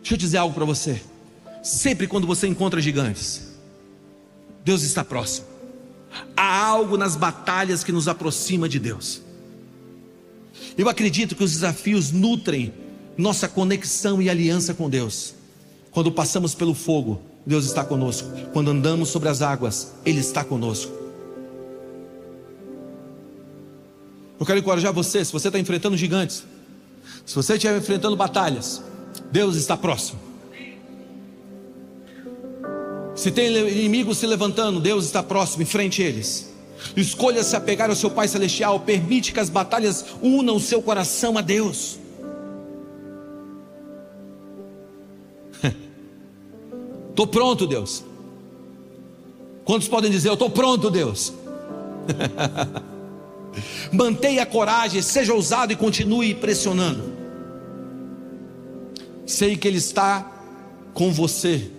[0.00, 1.00] Deixa eu dizer algo para você.
[1.62, 3.54] Sempre quando você encontra gigantes,
[4.64, 5.46] Deus está próximo.
[6.36, 9.20] Há algo nas batalhas que nos aproxima de Deus.
[10.76, 12.72] Eu acredito que os desafios nutrem
[13.16, 15.34] nossa conexão e aliança com Deus.
[15.96, 18.28] Quando passamos pelo fogo, Deus está conosco.
[18.52, 20.92] Quando andamos sobre as águas, Ele está conosco.
[24.38, 26.44] Eu quero encorajar você, se você está enfrentando gigantes,
[27.24, 28.82] se você estiver enfrentando batalhas,
[29.32, 30.20] Deus está próximo.
[33.14, 36.52] Se tem inimigos se levantando, Deus está próximo, em frente a eles.
[36.94, 41.38] Escolha se apegar ao seu Pai Celestial, permite que as batalhas unam o seu coração
[41.38, 41.98] a Deus.
[47.16, 48.04] Estou pronto, Deus.
[49.64, 51.32] Quantos podem dizer, eu estou pronto, Deus?
[53.90, 57.02] Mantenha a coragem, seja ousado e continue pressionando.
[59.24, 60.30] Sei que Ele está
[60.92, 61.70] com você.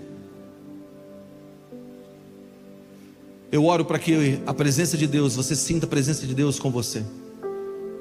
[3.52, 6.72] Eu oro para que a presença de Deus, você sinta a presença de Deus com
[6.72, 7.06] você.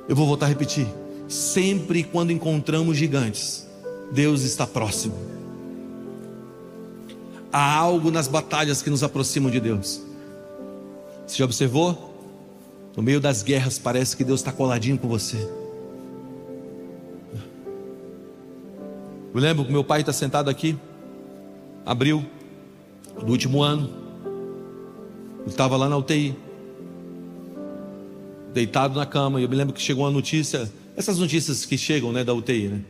[0.09, 0.89] Eu vou voltar a repetir.
[1.29, 3.67] Sempre quando encontramos gigantes,
[4.11, 5.36] Deus está próximo.
[7.59, 10.03] Há algo nas batalhas que nos aproximam de Deus.
[11.27, 12.15] Você já observou?
[12.95, 15.39] No meio das guerras, parece que Deus está coladinho com você.
[19.33, 20.77] Eu lembro que meu pai está sentado aqui,
[21.87, 22.27] abril
[23.25, 23.89] do último ano.
[25.41, 26.37] Ele estava lá na UTI,
[28.53, 29.41] deitado na cama.
[29.41, 32.69] E eu me lembro que chegou uma notícia, essas notícias que chegam né, da UTI,
[32.69, 32.83] né?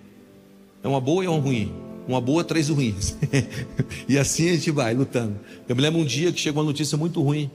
[0.83, 3.17] É uma boa e uma ruim uma boa, três ruins.
[4.09, 5.39] e assim a gente vai lutando.
[5.69, 7.51] Eu me lembro um dia que chegou uma notícia muito ruim.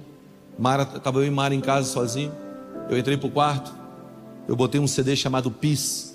[0.59, 2.31] Mara, estava eu e Mara em casa sozinho.
[2.89, 3.73] Eu entrei para o quarto.
[4.47, 6.11] Eu botei um CD chamado Peace.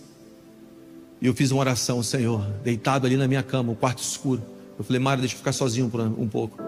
[1.20, 4.42] E eu fiz uma oração, Senhor, deitado ali na minha cama, o quarto escuro.
[4.78, 6.58] Eu falei, Mara, deixa eu ficar sozinho por um pouco.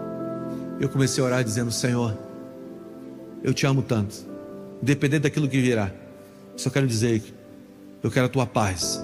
[0.79, 2.17] Eu comecei a orar dizendo, Senhor,
[3.43, 4.15] eu te amo tanto.
[4.81, 5.91] Independente daquilo que virá.
[6.57, 7.33] Só quero dizer que
[8.01, 9.03] eu quero a tua paz.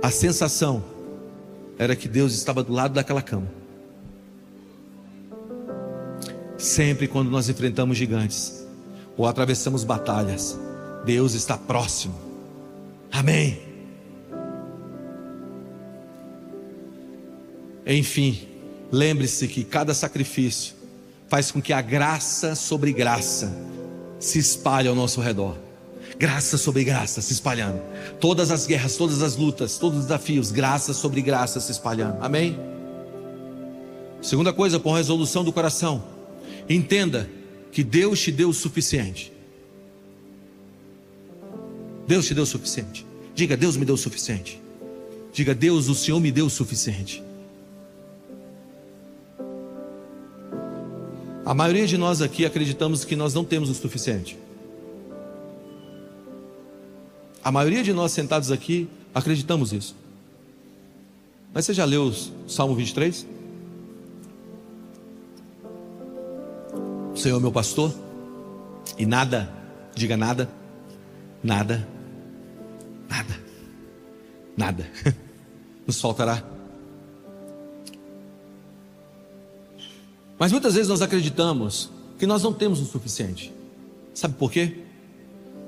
[0.00, 0.84] A sensação
[1.76, 3.48] era que Deus estava do lado daquela cama.
[6.56, 8.66] Sempre quando nós enfrentamos gigantes
[9.16, 10.58] ou atravessamos batalhas,
[11.04, 12.14] Deus está próximo.
[13.10, 13.60] Amém.
[17.86, 18.46] Enfim,
[18.92, 20.74] lembre-se que cada sacrifício
[21.26, 23.52] faz com que a graça sobre graça
[24.20, 25.67] se espalhe ao nosso redor
[26.18, 27.80] graça sobre graça se espalhando.
[28.20, 32.18] Todas as guerras, todas as lutas, todos os desafios, graça sobre graça se espalhando.
[32.20, 32.58] Amém?
[34.20, 36.02] Segunda coisa, com resolução do coração,
[36.68, 37.30] entenda
[37.70, 39.32] que Deus te deu o suficiente.
[42.06, 43.06] Deus te deu o suficiente.
[43.34, 44.60] Diga, Deus me deu o suficiente.
[45.32, 47.22] Diga, Deus, o Senhor me deu o suficiente.
[51.44, 54.36] A maioria de nós aqui acreditamos que nós não temos o suficiente.
[57.42, 59.94] A maioria de nós sentados aqui acreditamos isso.
[61.52, 63.26] Mas você já leu o Salmo 23?
[67.12, 67.92] O Senhor é meu pastor
[68.96, 69.52] e nada,
[69.94, 70.48] diga nada,
[71.42, 71.88] nada,
[73.08, 73.40] nada,
[74.56, 74.90] nada
[75.86, 76.42] nos faltará.
[80.38, 83.52] Mas muitas vezes nós acreditamos que nós não temos o suficiente.
[84.14, 84.84] Sabe por quê?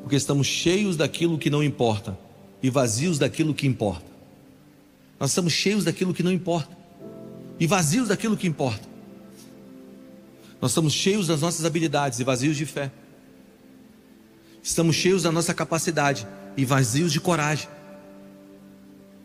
[0.02, 2.18] Porque estamos cheios daquilo que não importa
[2.62, 4.10] e vazios daquilo que importa.
[5.18, 6.76] Nós estamos cheios daquilo que não importa
[7.58, 8.88] e vazios daquilo que importa.
[10.60, 12.90] Nós estamos cheios das nossas habilidades e vazios de fé.
[14.62, 16.26] Estamos cheios da nossa capacidade
[16.56, 17.68] e vazios de coragem.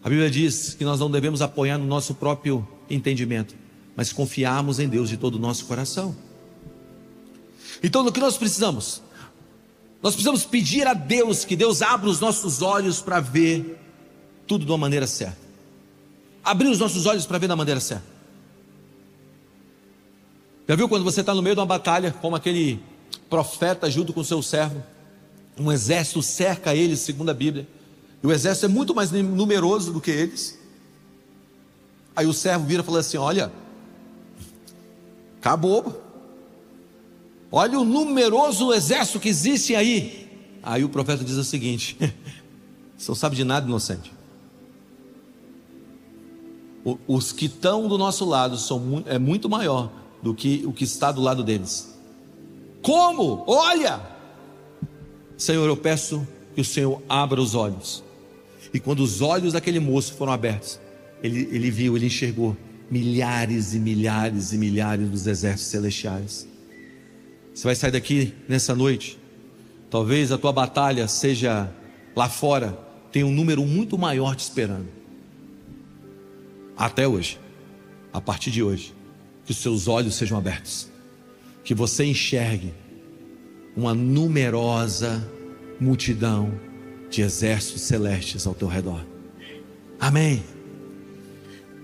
[0.04, 3.56] A Bíblia diz que nós não devemos apoiar no nosso próprio entendimento,
[3.96, 6.16] mas confiarmos em Deus de todo o nosso coração.
[7.82, 9.02] Então, no que nós precisamos?
[10.02, 13.80] Nós precisamos pedir a Deus que Deus abra os nossos olhos para ver
[14.46, 15.38] tudo de uma maneira certa.
[16.44, 18.06] Abrir os nossos olhos para ver da maneira certa.
[20.68, 22.80] Já viu quando você está no meio de uma batalha, como aquele
[23.30, 24.84] profeta junto com seu servo?
[25.58, 27.68] Um exército cerca eles, segundo a Bíblia.
[28.22, 30.60] E o exército é muito mais numeroso do que eles.
[32.16, 33.52] Aí o servo vira e fala assim: Olha,
[35.40, 36.05] acabou.
[37.58, 40.28] Olha o numeroso exército que existe aí.
[40.62, 41.96] Aí o profeta diz o seguinte:
[42.98, 44.12] Você não sabe de nada, inocente.
[47.08, 49.90] Os que estão do nosso lado são, é muito maior
[50.22, 51.98] do que o que está do lado deles.
[52.82, 53.46] Como?
[53.48, 54.02] Olha!
[55.38, 58.04] Senhor, eu peço que o Senhor abra os olhos.
[58.74, 60.78] E quando os olhos daquele moço foram abertos,
[61.24, 62.58] ele, ele viu, ele enxergou
[62.92, 66.55] milhares e milhares e milhares dos exércitos celestiais.
[67.56, 69.18] Você vai sair daqui nessa noite.
[69.90, 71.72] Talvez a tua batalha seja
[72.14, 72.78] lá fora,
[73.14, 74.90] tem um número muito maior te esperando.
[76.76, 77.40] Até hoje,
[78.12, 78.94] a partir de hoje,
[79.46, 80.90] que os seus olhos sejam abertos,
[81.64, 82.74] que você enxergue
[83.74, 85.26] uma numerosa
[85.80, 86.60] multidão
[87.10, 89.06] de exércitos celestes ao teu redor.
[89.98, 90.44] Amém.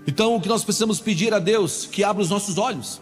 [0.06, 3.00] Então, o que nós precisamos pedir a Deus que abra os nossos olhos.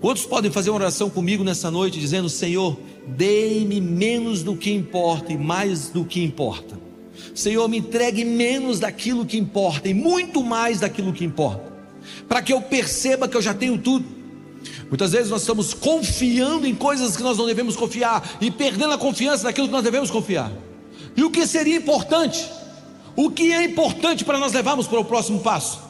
[0.00, 5.32] Quantos podem fazer uma oração comigo nessa noite, dizendo: Senhor, dê-me menos do que importa
[5.32, 6.78] e mais do que importa.
[7.34, 11.72] Senhor, me entregue menos daquilo que importa e muito mais daquilo que importa,
[12.28, 14.04] para que eu perceba que eu já tenho tudo.
[14.88, 18.98] Muitas vezes nós estamos confiando em coisas que nós não devemos confiar e perdendo a
[18.98, 20.52] confiança naquilo que nós devemos confiar.
[21.16, 22.48] E o que seria importante?
[23.16, 25.87] O que é importante para nós levarmos para o próximo passo?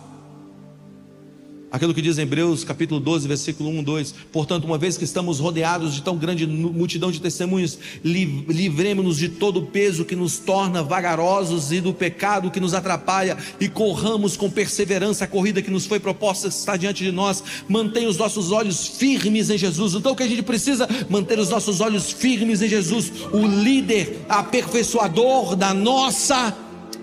[1.70, 4.14] Aquilo que diz Hebreus capítulo 12, versículo 1, 2.
[4.32, 9.60] Portanto, uma vez que estamos rodeados de tão grande multidão de testemunhos, livremos-nos de todo
[9.60, 14.48] o peso que nos torna vagarosos e do pecado que nos atrapalha, e corramos com
[14.48, 17.44] perseverança a corrida que nos foi proposta está diante de nós.
[17.68, 19.92] Mantenha os nossos olhos firmes em Jesus.
[19.92, 20.88] Então, o que a gente precisa?
[21.10, 26.56] Manter os nossos olhos firmes em Jesus, o líder aperfeiçoador da nossa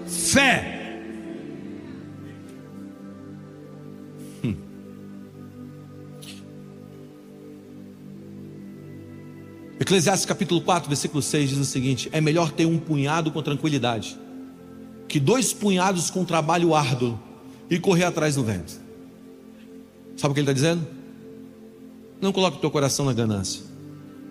[0.08, 0.75] fé.
[9.80, 14.18] Eclesiastes capítulo 4, versículo 6 diz o seguinte: É melhor ter um punhado com tranquilidade,
[15.08, 17.20] que dois punhados com trabalho árduo
[17.70, 18.74] e correr atrás do vento.
[20.16, 20.88] Sabe o que ele está dizendo?
[22.22, 23.64] Não coloque o teu coração na ganância.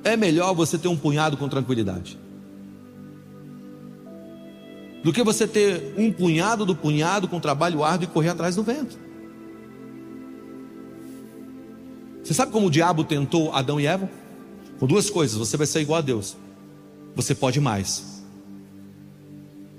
[0.03, 2.19] É melhor você ter um punhado com tranquilidade.
[5.03, 8.63] Do que você ter um punhado do punhado com trabalho árduo e correr atrás do
[8.63, 8.99] vento.
[12.23, 14.09] Você sabe como o diabo tentou Adão e Eva?
[14.85, 16.37] Com duas coisas, você vai ser igual a Deus.
[17.17, 18.23] Você pode mais.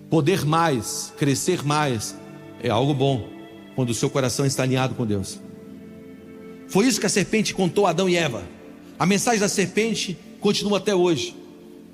[0.09, 2.15] Poder mais, crescer mais,
[2.59, 3.29] é algo bom
[3.75, 5.39] quando o seu coração está alinhado com Deus.
[6.67, 8.45] Foi isso que a serpente contou a Adão e Eva.
[8.97, 11.35] A mensagem da serpente continua até hoje.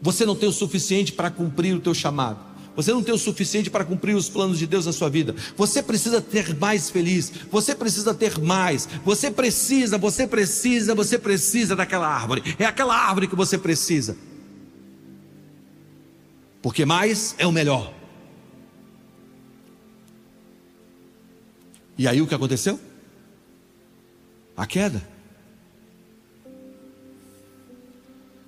[0.01, 2.39] Você não tem o suficiente para cumprir o teu chamado.
[2.75, 5.35] Você não tem o suficiente para cumprir os planos de Deus na sua vida.
[5.57, 7.31] Você precisa ter mais feliz.
[7.51, 8.87] Você precisa ter mais.
[9.03, 12.55] Você precisa, você precisa, você precisa daquela árvore.
[12.57, 14.15] É aquela árvore que você precisa.
[16.61, 17.93] Porque mais é o melhor.
[21.97, 22.79] E aí o que aconteceu?
[24.55, 25.07] A queda.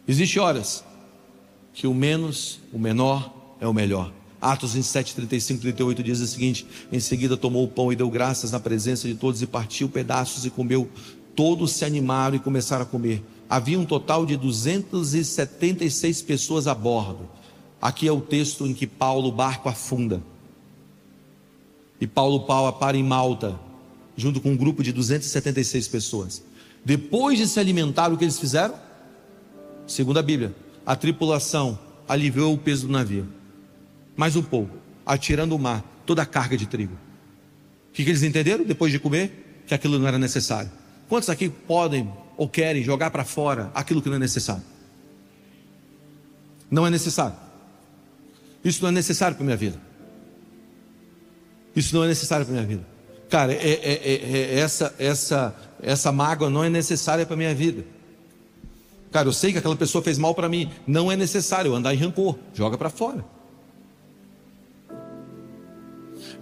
[0.07, 0.83] Existem horas
[1.73, 4.11] que o menos, o menor, é o melhor.
[4.41, 8.51] Atos 27, 35, 38 diz o seguinte: Em seguida tomou o pão e deu graças
[8.51, 10.89] na presença de todos e partiu pedaços e comeu.
[11.33, 13.23] Todos se animaram e começaram a comer.
[13.49, 17.29] Havia um total de 276 pessoas a bordo.
[17.81, 20.21] Aqui é o texto em que Paulo, o barco afunda.
[22.01, 22.41] E Paulo
[22.79, 23.57] para em Malta,
[24.17, 26.43] junto com um grupo de 276 pessoas.
[26.83, 28.75] Depois de se alimentar, o que eles fizeram?
[29.87, 30.53] Segundo a Bíblia,
[30.85, 33.42] a tripulação aliviou o peso do navio
[34.15, 36.93] mais um pouco, atirando o mar toda a carga de trigo.
[37.89, 39.63] O que, eles entenderam depois de comer?
[39.67, 40.71] Que aquilo não era necessário.
[41.07, 44.63] Quantos aqui podem ou querem jogar para fora aquilo que não é necessário?
[46.69, 47.35] Não é necessário.
[48.63, 49.79] Isso não é necessário para minha vida.
[51.75, 52.85] Isso não é necessário para minha vida.
[53.29, 57.83] Cara, é, é, é, é, essa, essa, essa mágoa não é necessária para minha vida.
[59.11, 60.71] Cara, eu sei que aquela pessoa fez mal para mim.
[60.87, 62.37] Não é necessário andar em rancor.
[62.53, 63.23] Joga para fora.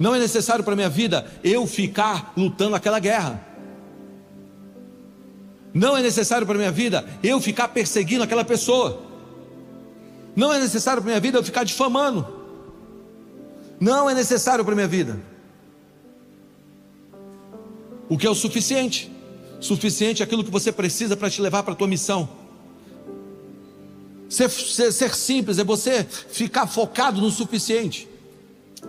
[0.02, 3.40] Não é necessário para a minha vida eu ficar lutando aquela guerra.
[5.72, 9.00] Não é necessário para a minha vida eu ficar perseguindo aquela pessoa.
[10.36, 12.26] Não é necessário para a minha vida eu ficar difamando.
[13.80, 15.22] Não é necessário para a minha vida.
[18.10, 19.12] O que é o suficiente?
[19.60, 22.28] Suficiente é aquilo que você precisa para te levar para a tua missão.
[24.28, 28.10] Ser, ser, ser simples é você ficar focado no suficiente.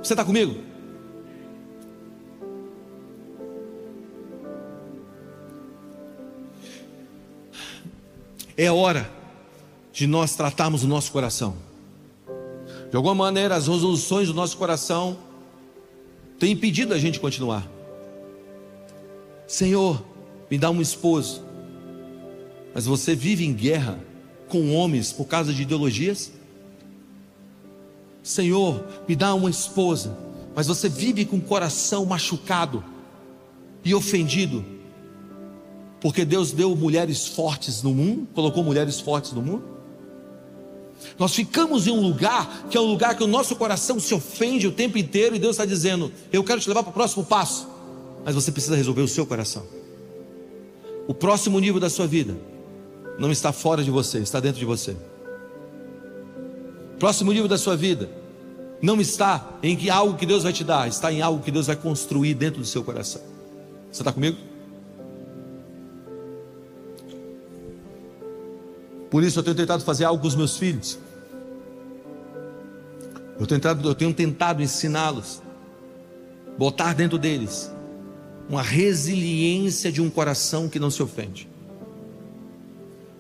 [0.03, 0.72] Você está comigo?
[8.57, 9.11] É hora
[9.93, 11.57] de nós tratarmos o nosso coração.
[12.91, 15.17] De alguma maneira, as resoluções do nosso coração
[16.39, 17.67] têm impedido a gente continuar.
[19.47, 20.05] Senhor,
[20.51, 21.43] me dá um esposo.
[22.75, 23.99] Mas você vive em guerra
[24.49, 26.33] com homens por causa de ideologias?
[28.23, 30.17] Senhor, me dá uma esposa.
[30.55, 32.85] Mas você vive com o coração machucado
[33.85, 34.65] e ofendido
[36.03, 39.63] porque Deus deu mulheres fortes no mundo, colocou mulheres fortes no mundo.
[41.17, 44.67] Nós ficamos em um lugar que é um lugar que o nosso coração se ofende
[44.67, 47.69] o tempo inteiro e Deus está dizendo: Eu quero te levar para o próximo passo,
[48.25, 49.63] mas você precisa resolver o seu coração.
[51.07, 52.37] O próximo nível da sua vida
[53.17, 54.97] não está fora de você, está dentro de você.
[56.95, 58.11] O próximo nível da sua vida
[58.81, 61.77] não está em algo que Deus vai te dar, está em algo que Deus vai
[61.77, 63.23] construir dentro do seu coração.
[63.91, 64.52] Você está comigo?
[69.13, 70.99] Por isso eu tenho tentado fazer algo com os meus filhos.
[73.39, 75.43] Eu, tentado, tenho tentado ensiná-los,
[76.57, 77.71] botar dentro deles
[78.49, 81.47] uma resiliência de um coração que não se ofende.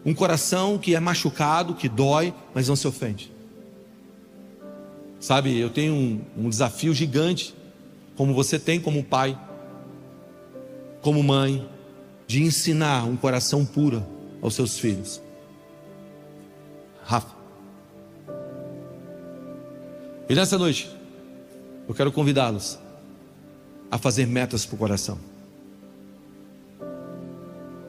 [0.02, 3.30] Um coração que é machucado, que dói, mas não se ofende.
[5.20, 7.54] Sabe, eu tenho um, um desafio gigante,
[8.16, 9.38] como você tem como pai,
[11.02, 11.68] como mãe,
[12.26, 14.02] de ensinar um coração puro
[14.40, 15.20] aos seus filhos.
[17.04, 17.34] Rafa.
[20.28, 20.90] E nessa noite,
[21.88, 22.78] eu quero convidá-los
[23.90, 25.18] a fazer metas para o coração.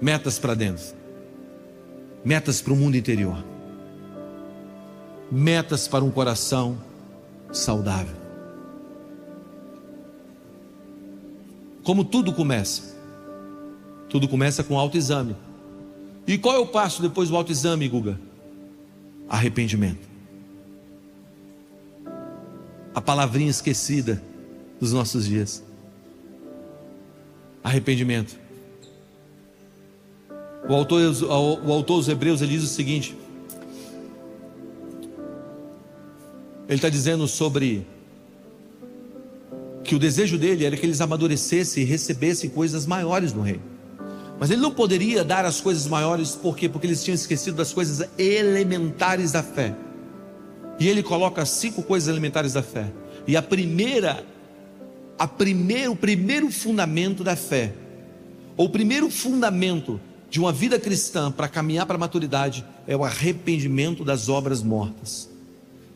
[0.02, 0.94] Metas para dentro.
[2.26, 3.38] Metas para o mundo interior.
[5.32, 6.78] Metas para um coração
[7.52, 8.16] saudável.
[11.84, 12.94] Como tudo começa?
[14.10, 15.36] Tudo começa com autoexame.
[16.26, 18.20] E qual é o passo depois do autoexame, Guga?
[19.28, 20.08] Arrependimento.
[22.94, 24.22] A palavrinha esquecida
[24.80, 25.64] dos nossos dias.
[27.64, 28.38] Arrependimento.
[30.70, 31.02] O autor,
[31.66, 33.16] o autor dos Hebreus ele diz o seguinte:
[36.68, 37.86] ele está dizendo sobre
[39.84, 43.73] que o desejo dele era que eles amadurecessem e recebessem coisas maiores no reino.
[44.44, 46.68] Mas ele não poderia dar as coisas maiores, por quê?
[46.68, 49.74] Porque eles tinham esquecido das coisas elementares da fé.
[50.78, 52.92] E ele coloca cinco coisas elementares da fé.
[53.26, 54.22] E a primeira,
[55.18, 57.74] a primeiro, o primeiro fundamento da fé,
[58.58, 59.98] ou o primeiro fundamento
[60.30, 65.30] de uma vida cristã para caminhar para a maturidade é o arrependimento das obras mortas.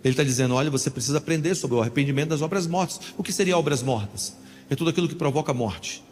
[0.02, 3.02] Ele está dizendo: olha, você precisa aprender sobre o arrependimento das obras mortas.
[3.18, 4.38] O que seria obras mortas?
[4.70, 6.07] É tudo aquilo que provoca morte.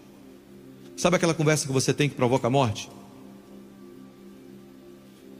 [0.95, 2.89] Sabe aquela conversa que você tem que provoca a morte?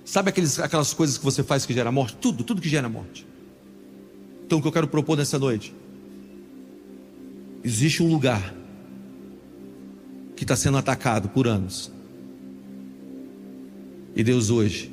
[0.03, 2.16] Sabe aqueles, aquelas coisas que você faz que gera morte?
[2.18, 3.26] Tudo, tudo que gera morte.
[4.45, 5.74] Então o que eu quero propor nessa noite?
[7.64, 8.53] Existe um lugar
[10.36, 11.91] que está sendo atacado por anos.
[14.16, 14.91] E Deus hoje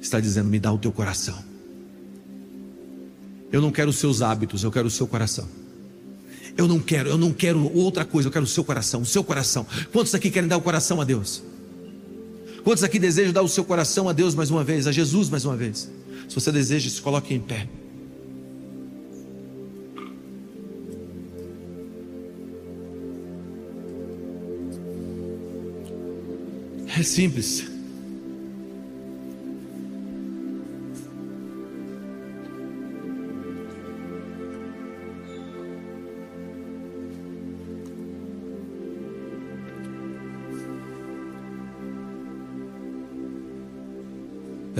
[0.00, 1.42] está dizendo: me dá o teu coração.
[3.50, 5.48] Eu não quero os seus hábitos, eu quero o seu coração.
[6.56, 9.24] Eu não quero, eu não quero outra coisa, eu quero o seu coração, o seu
[9.24, 9.66] coração.
[9.92, 11.42] Quantos aqui querem dar o coração a Deus?
[12.62, 15.44] Quantos aqui desejam dar o seu coração a Deus mais uma vez, a Jesus mais
[15.44, 15.90] uma vez?
[16.28, 17.66] Se você deseja, se coloque em pé.
[26.98, 27.71] É simples.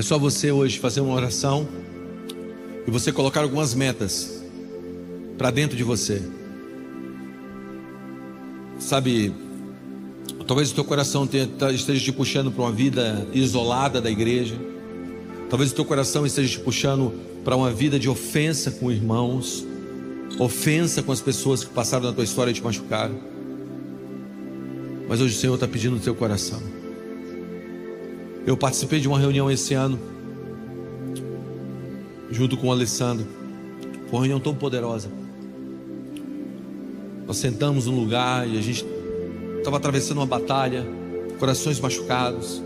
[0.03, 1.64] É só você hoje fazer uma oração
[2.84, 4.42] e você colocar algumas metas
[5.38, 6.20] para dentro de você.
[8.80, 9.32] Sabe,
[10.44, 11.24] talvez o teu coração
[11.57, 14.57] tá, esteja te puxando para uma vida isolada da igreja.
[15.48, 17.12] Talvez o teu coração esteja te puxando
[17.44, 19.64] para uma vida de ofensa com irmãos,
[20.36, 23.14] ofensa com as pessoas que passaram na tua história e te machucaram.
[25.09, 26.82] Mas hoje o Senhor está pedindo o teu coração.
[28.45, 29.99] Eu participei de uma reunião esse ano,
[32.28, 33.24] junto com o Alessandro.
[34.09, 35.09] Foi uma reunião tão poderosa.
[37.24, 38.84] Nós sentamos num lugar e a gente
[39.59, 40.84] estava atravessando uma batalha,
[41.38, 42.61] corações machucados.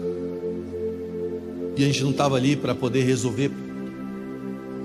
[1.76, 3.50] E a gente não estava ali para poder resolver,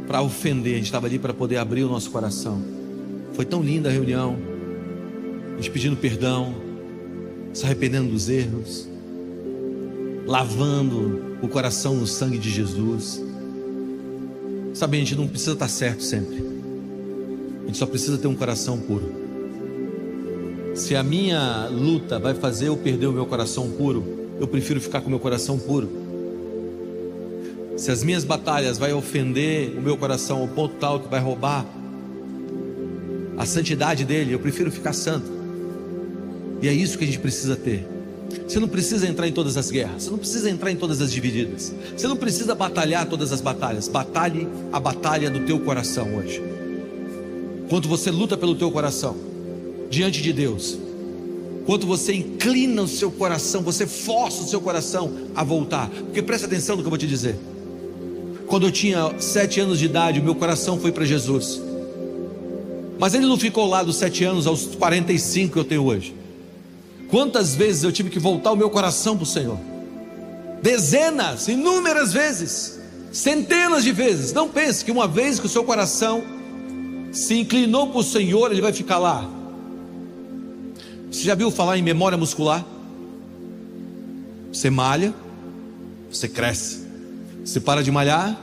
[0.07, 2.61] para ofender, a gente estava ali para poder abrir o nosso coração.
[3.31, 4.37] Foi tão linda a reunião,
[5.53, 6.53] a gente pedindo perdão,
[7.53, 8.90] se arrependendo dos erros
[10.31, 13.21] lavando o coração no sangue de Jesus.
[14.73, 16.41] Sabe, a gente não precisa estar certo sempre.
[17.63, 19.11] A gente só precisa ter um coração puro.
[20.73, 25.01] Se a minha luta vai fazer eu perder o meu coração puro, eu prefiro ficar
[25.01, 25.89] com o meu coração puro.
[27.75, 31.65] Se as minhas batalhas vai ofender o meu coração ao ponto tal que vai roubar
[33.37, 35.29] a santidade dele, eu prefiro ficar santo.
[36.61, 38.00] E é isso que a gente precisa ter.
[38.47, 41.11] Você não precisa entrar em todas as guerras, você não precisa entrar em todas as
[41.11, 43.87] divididas, você não precisa batalhar todas as batalhas.
[43.87, 46.41] Batalhe a batalha do teu coração hoje.
[47.69, 49.15] Quando você luta pelo teu coração
[49.89, 50.77] diante de Deus,
[51.65, 55.89] quando você inclina o seu coração, você força o seu coração a voltar.
[55.89, 57.37] Porque presta atenção no que eu vou te dizer.
[58.47, 61.61] Quando eu tinha sete anos de idade, o meu coração foi para Jesus.
[62.99, 66.13] Mas ele não ficou lá dos sete anos aos 45 que eu tenho hoje.
[67.11, 69.59] Quantas vezes eu tive que voltar o meu coração para o Senhor?
[70.63, 72.79] Dezenas, inúmeras vezes,
[73.11, 74.31] centenas de vezes.
[74.31, 76.23] Não pense que uma vez que o seu coração
[77.11, 79.29] se inclinou para o Senhor, ele vai ficar lá.
[81.11, 82.65] Você já viu falar em memória muscular?
[84.53, 85.13] Você malha,
[86.09, 86.87] você cresce.
[87.43, 88.39] Você para de malhar,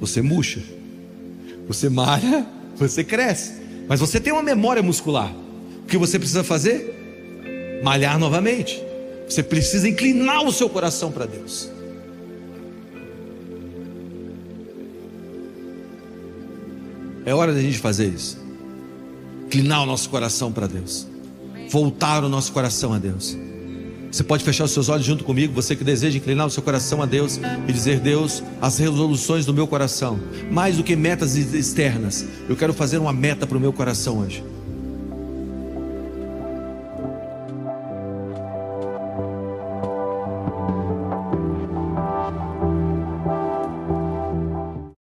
[0.00, 0.60] você murcha.
[1.68, 2.44] Você malha,
[2.76, 3.52] você cresce.
[3.86, 5.32] Mas você tem uma memória muscular.
[5.84, 7.01] O que você precisa fazer?
[7.82, 8.82] Malhar novamente.
[9.28, 11.70] Você precisa inclinar o seu coração para Deus.
[17.24, 18.38] É hora da gente fazer isso.
[19.46, 21.06] Inclinar o nosso coração para Deus.
[21.68, 23.36] Voltar o nosso coração a Deus.
[24.10, 27.00] Você pode fechar os seus olhos junto comigo, você que deseja inclinar o seu coração
[27.00, 30.20] a Deus e dizer: Deus, as resoluções do meu coração,
[30.50, 34.44] mais do que metas externas, eu quero fazer uma meta para o meu coração hoje.